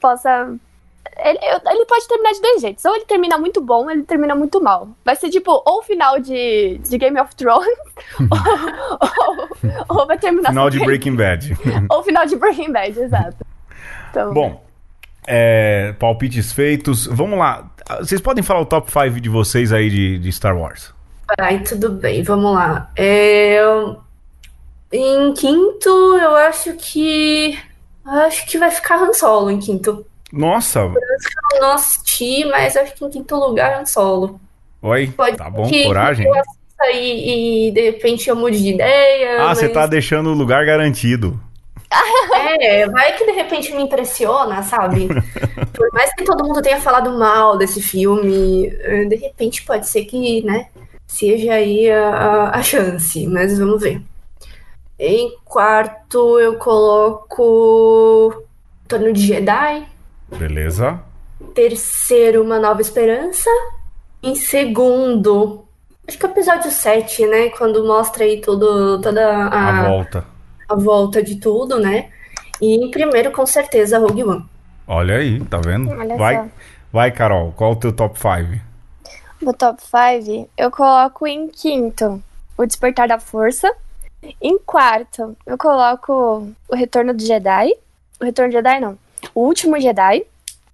[0.00, 0.54] possa
[1.16, 2.84] ele, ele pode terminar de dois jeitos.
[2.84, 4.88] Ou ele termina muito bom, ou ele termina muito mal.
[5.04, 7.68] Vai ser tipo, ou o final de, de Game of Thrones,
[8.20, 10.50] ou, ou, ou, vai terminar...
[10.50, 11.56] Final de Breaking Bad.
[11.90, 13.36] ou final de Breaking Bad, exato.
[14.10, 14.64] Então, bom,
[15.26, 17.06] é, palpites feitos.
[17.06, 17.70] Vamos lá.
[17.98, 20.92] Vocês podem falar o top 5 de vocês aí de, de Star Wars?
[21.38, 22.90] Ai, tudo bem, vamos lá.
[22.96, 23.60] É,
[24.92, 27.58] em quinto, eu acho que...
[28.06, 30.06] Acho que vai ficar Han Solo em quinto.
[30.32, 30.80] Nossa!
[30.80, 34.40] Eu não assisti, mas acho que em quinto lugar é um solo.
[34.82, 35.12] Oi?
[35.16, 36.26] Pode tá bom, coragem.
[36.26, 36.34] Eu
[36.94, 39.42] e, e de repente eu mude de ideia.
[39.42, 39.58] Ah, mas...
[39.58, 41.40] você tá deixando o lugar garantido.
[42.60, 45.06] É, vai que de repente me impressiona, sabe?
[45.72, 50.04] Por mais que todo mundo tenha falado mal desse filme, eh, de repente pode ser
[50.04, 50.66] que, né,
[51.06, 54.02] seja aí a, a chance, mas vamos ver.
[54.98, 58.42] Em quarto eu coloco
[58.88, 59.86] Torno de Jedi.
[60.36, 61.00] Beleza.
[61.54, 63.50] Terceiro, Uma Nova Esperança.
[64.22, 65.64] Em segundo,
[66.06, 67.48] acho que é o episódio 7, né?
[67.50, 70.24] Quando mostra aí tudo, toda a, a volta.
[70.68, 72.10] A volta de tudo, né?
[72.60, 74.44] E em primeiro, com certeza, Rogue One.
[74.86, 75.90] Olha aí, tá vendo?
[75.90, 76.46] Olha vai, só.
[76.92, 78.60] vai, Carol, qual o teu top 5?
[79.40, 82.22] No top 5, eu coloco em quinto
[82.56, 83.72] o Despertar da Força.
[84.42, 87.72] Em quarto, eu coloco o Retorno do Jedi.
[88.20, 88.98] O Retorno do Jedi, não.
[89.38, 90.24] O Último Jedi.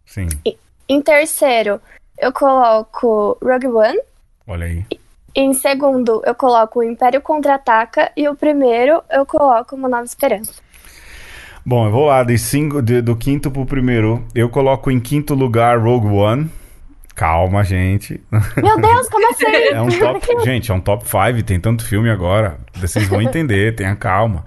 [0.06, 0.26] Sim.
[0.46, 0.56] E,
[0.88, 1.78] em terceiro,
[2.18, 3.98] eu coloco Rogue One.
[4.46, 4.86] Olha aí.
[4.90, 4.98] E,
[5.36, 8.10] em segundo, eu coloco o Império Contra-Ataca.
[8.16, 10.54] E o primeiro, eu coloco Uma Nova Esperança.
[11.66, 14.24] Bom, eu vou lá, de cinco, de- do quinto pro primeiro.
[14.34, 16.50] Eu coloco em quinto lugar Rogue One.
[17.14, 18.18] Calma, gente.
[18.56, 19.44] Meu Deus, como assim?
[19.74, 20.26] É um top.
[20.44, 22.58] gente, é um top 5, tem tanto filme agora.
[22.74, 24.44] Vocês vão entender, tenha calma.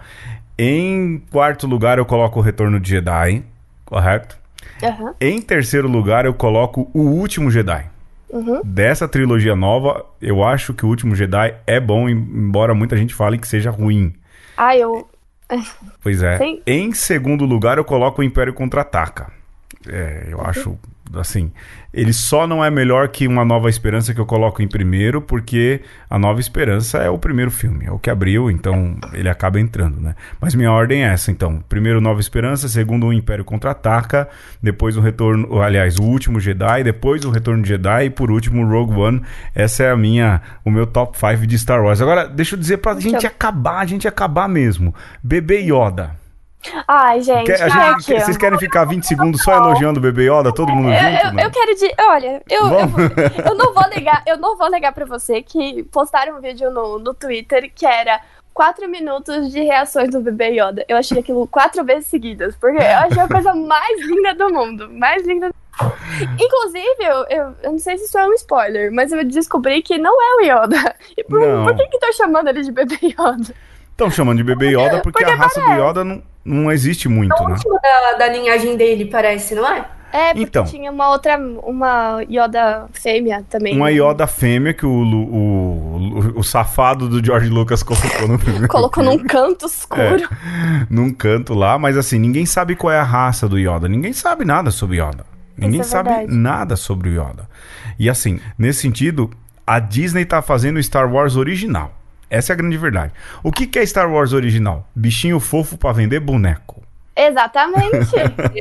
[0.58, 3.44] Em quarto lugar, eu coloco o Retorno de Jedi.
[3.88, 4.38] Correto?
[4.84, 5.16] Aham.
[5.20, 7.86] Em terceiro lugar, eu coloco O Último Jedi.
[8.30, 8.62] Uhum.
[8.64, 13.38] Dessa trilogia nova, eu acho que O Último Jedi é bom, embora muita gente fale
[13.38, 14.14] que seja ruim.
[14.58, 15.08] Ah, eu.
[16.04, 16.38] Pois é.
[16.38, 16.62] Sim.
[16.68, 19.32] Em segundo lugar, eu coloco o Império Contra-Ataca.
[19.88, 20.78] É, eu acho,
[21.16, 21.52] assim,
[21.94, 25.82] ele só não é melhor que Uma Nova Esperança que eu coloco em primeiro, porque
[26.10, 30.00] A Nova Esperança é o primeiro filme, é o que abriu, então ele acaba entrando,
[30.00, 30.16] né?
[30.40, 31.64] Mas minha ordem é essa, então.
[31.68, 34.28] Primeiro Nova Esperança, segundo o Império Contra-Ataca,
[34.62, 38.68] depois o Retorno, aliás, o Último Jedi, depois o Retorno de Jedi e por último
[38.68, 39.22] Rogue One.
[39.56, 42.02] Essa é a minha, o meu top 5 de Star Wars.
[42.02, 44.94] Agora, deixa eu dizer pra gente acabar, a gente acabar mesmo.
[45.24, 46.27] Bebê Yoda.
[46.88, 47.46] Ai, gente.
[47.46, 50.90] Quer- gente- que- vocês querem ficar 20 segundos só elogiando o bebê Yoda, todo mundo
[50.90, 51.40] Eu, junto?
[51.40, 51.94] eu, eu quero de.
[52.00, 56.38] Olha, eu, eu, eu não vou negar, eu não vou negar pra você que postaram
[56.38, 58.20] um vídeo no, no Twitter que era
[58.54, 60.84] 4 minutos de reações do bebê Yoda.
[60.88, 64.90] Eu achei aquilo quatro vezes seguidas, porque eu achei a coisa mais linda do mundo.
[64.92, 65.52] Mais linda.
[66.40, 69.98] Inclusive, eu, eu, eu não sei se isso é um spoiler, mas eu descobri que
[70.00, 70.96] não é o Yoda.
[71.16, 73.54] E por, por que que estão chamando ele de bebê Yoda?
[73.98, 75.82] Estão chamando de bebê Yoda porque, Porque a raça do parece.
[75.90, 77.54] Yoda não, não existe muito, É o né?
[77.56, 79.86] último da, da linhagem dele, parece, não é?
[80.14, 80.64] É, porque Então.
[80.66, 83.76] tinha uma outra, uma Yoda fêmea também.
[83.76, 88.68] Uma Yoda fêmea que o, o, o, o safado do George Lucas colocou no primeiro
[88.70, 89.18] Colocou filme.
[89.18, 90.02] num canto escuro.
[90.24, 93.88] É, num canto lá, mas assim, ninguém sabe qual é a raça do Yoda.
[93.90, 95.26] Ninguém sabe nada sobre Yoda.
[95.58, 96.36] Ninguém é sabe verdade.
[96.38, 97.50] nada sobre o Yoda.
[97.98, 99.30] E assim, nesse sentido,
[99.66, 101.97] a Disney tá fazendo o Star Wars original.
[102.30, 103.14] Essa é a grande verdade.
[103.44, 104.88] O que, que é Star Wars original?
[104.96, 106.82] Bichinho fofo pra vender boneco.
[107.16, 108.12] Exatamente.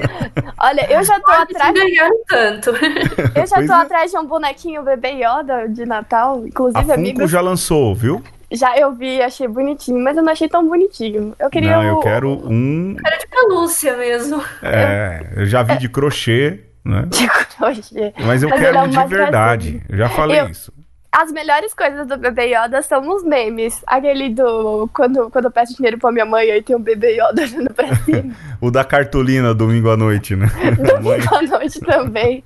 [0.58, 1.74] Olha, eu já tô Pode atrás.
[1.74, 2.70] ganhar um tanto.
[2.70, 3.76] Eu já Pois tô é.
[3.82, 6.42] atrás de um bonequinho bebê Yoda de Natal.
[6.42, 8.22] A Inclusive, Funko amigos, já lançou, viu?
[8.52, 11.34] já eu vi, achei bonitinho, mas eu não achei tão bonitinho.
[11.38, 12.96] Eu queria Não, eu o- quero um.
[13.04, 14.42] Era de pelúcia mesmo.
[14.62, 17.02] É, eu já vi de crochê, né?
[17.08, 18.14] de crochê.
[18.24, 19.70] Mas eu Mas quero ele é de verdade.
[19.72, 19.84] gracinha.
[19.88, 20.72] Eu já falei Eu- isso.
[21.18, 23.82] As melhores coisas do bebê Yoda são os memes.
[23.86, 24.86] Aquele do.
[24.92, 27.96] Quando, quando eu peço dinheiro pra minha mãe, aí tem um bebê Yoda olhando pra
[27.96, 28.34] cima.
[28.60, 30.46] O da cartolina domingo à noite, né?
[31.02, 32.42] Domingo à noite também.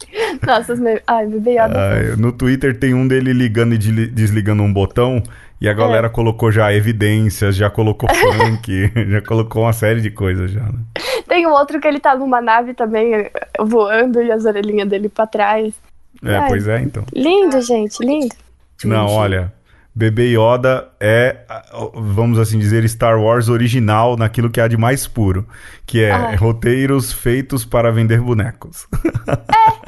[0.46, 1.02] Nossa, os memes.
[1.06, 1.74] Ai, bebê Yoda.
[1.76, 5.20] Ah, no Twitter tem um dele ligando e desli- desligando um botão
[5.60, 6.10] e a galera É.
[6.10, 10.78] colocou já evidências, já colocou funk, já colocou uma série de coisas já, né?
[11.28, 13.30] Tem um outro que ele tá numa nave também, eh,
[13.60, 15.72] voando e as orelhinhas dele pra trás.
[16.24, 16.48] É, Ai.
[16.48, 17.04] pois é, então.
[17.14, 18.34] Lindo, gente, lindo.
[18.84, 19.52] Não, olha,
[19.94, 21.36] Bebê Yoda é,
[21.94, 25.46] vamos assim dizer, Star Wars original naquilo que há de mais puro,
[25.90, 28.86] que é roteiros feitos para vender bonecos.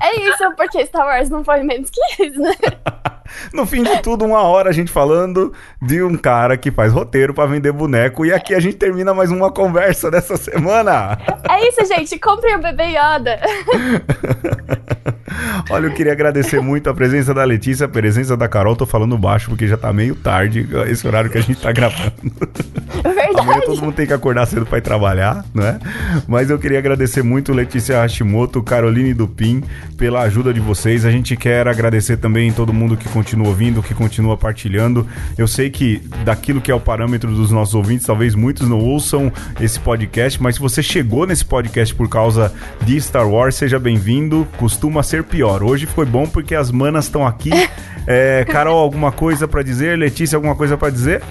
[0.02, 2.52] É isso, porque Star Wars não foi menos que isso, né?
[3.52, 7.32] No fim de tudo, uma hora a gente falando de um cara que faz roteiro
[7.32, 11.18] para vender boneco e aqui a gente termina mais uma conversa dessa semana.
[11.48, 12.18] É isso, gente.
[12.18, 13.40] Comprem o bebê Yoda.
[15.70, 18.76] Olha, eu queria agradecer muito a presença da Letícia, a presença da Carol.
[18.76, 22.12] Tô falando baixo porque já tá meio tarde, esse horário que a gente tá gravando.
[23.38, 25.78] Amanhã todo mundo tem que acordar cedo pra ir trabalhar, né?
[26.26, 29.62] Mas eu queria agradecer muito Letícia Hashimoto, Caroline Dupin,
[29.96, 31.04] pela ajuda de vocês.
[31.04, 35.06] A gente quer agradecer também todo mundo que continua ouvindo, que continua partilhando.
[35.36, 39.32] Eu sei que daquilo que é o parâmetro dos nossos ouvintes, talvez muitos não ouçam
[39.60, 42.52] esse podcast, mas se você chegou nesse podcast por causa
[42.84, 44.46] de Star Wars, seja bem-vindo.
[44.56, 45.62] Costuma ser pior.
[45.62, 47.50] Hoje foi bom porque as manas estão aqui.
[48.04, 49.96] É, Carol, alguma coisa pra dizer?
[49.96, 51.22] Letícia, alguma coisa pra dizer?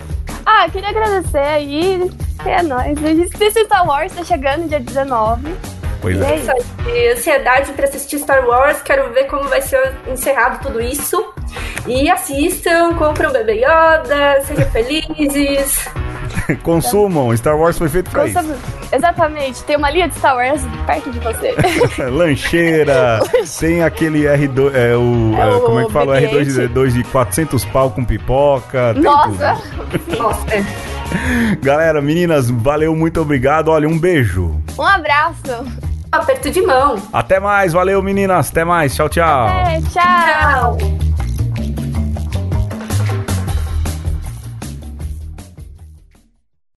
[0.46, 2.10] Ah, queria agradecer aí.
[2.46, 2.98] É nóis.
[3.40, 5.53] Esse Star Wars tá chegando dia 19.
[6.02, 6.32] Pois é.
[6.32, 10.82] é Isso aí, ansiedade pra assistir Star Wars, quero ver como vai ser encerrado tudo
[10.82, 11.34] isso.
[11.88, 15.88] E assistam, comprem o Bebê Yoda, sejam felizes.
[16.64, 17.36] Consumam.
[17.38, 18.56] Star Wars foi feito pra Nossa,
[18.91, 21.53] Exatamente, tem uma linha de Star Wars perto de você.
[21.86, 22.02] isso.
[22.10, 23.19] Lancheira.
[23.60, 26.14] tem aquele R2, é o, É é, como é que fala?
[26.14, 26.69] O BB-8.
[26.73, 28.94] R2 de 400 pau com pipoca.
[28.95, 29.57] Nossa!
[30.18, 31.01] Nossa, é.
[31.62, 33.70] Galera, meninas, valeu, muito obrigado.
[33.70, 34.62] Olha, um beijo.
[34.78, 35.66] Um abraço.
[36.12, 37.02] aperto de mão.
[37.14, 38.50] Até mais, valeu, meninas.
[38.50, 38.94] Até mais.
[38.96, 39.48] Tchau, tchau.
[39.48, 40.78] É, tchau.
[40.78, 41.31] Tchau.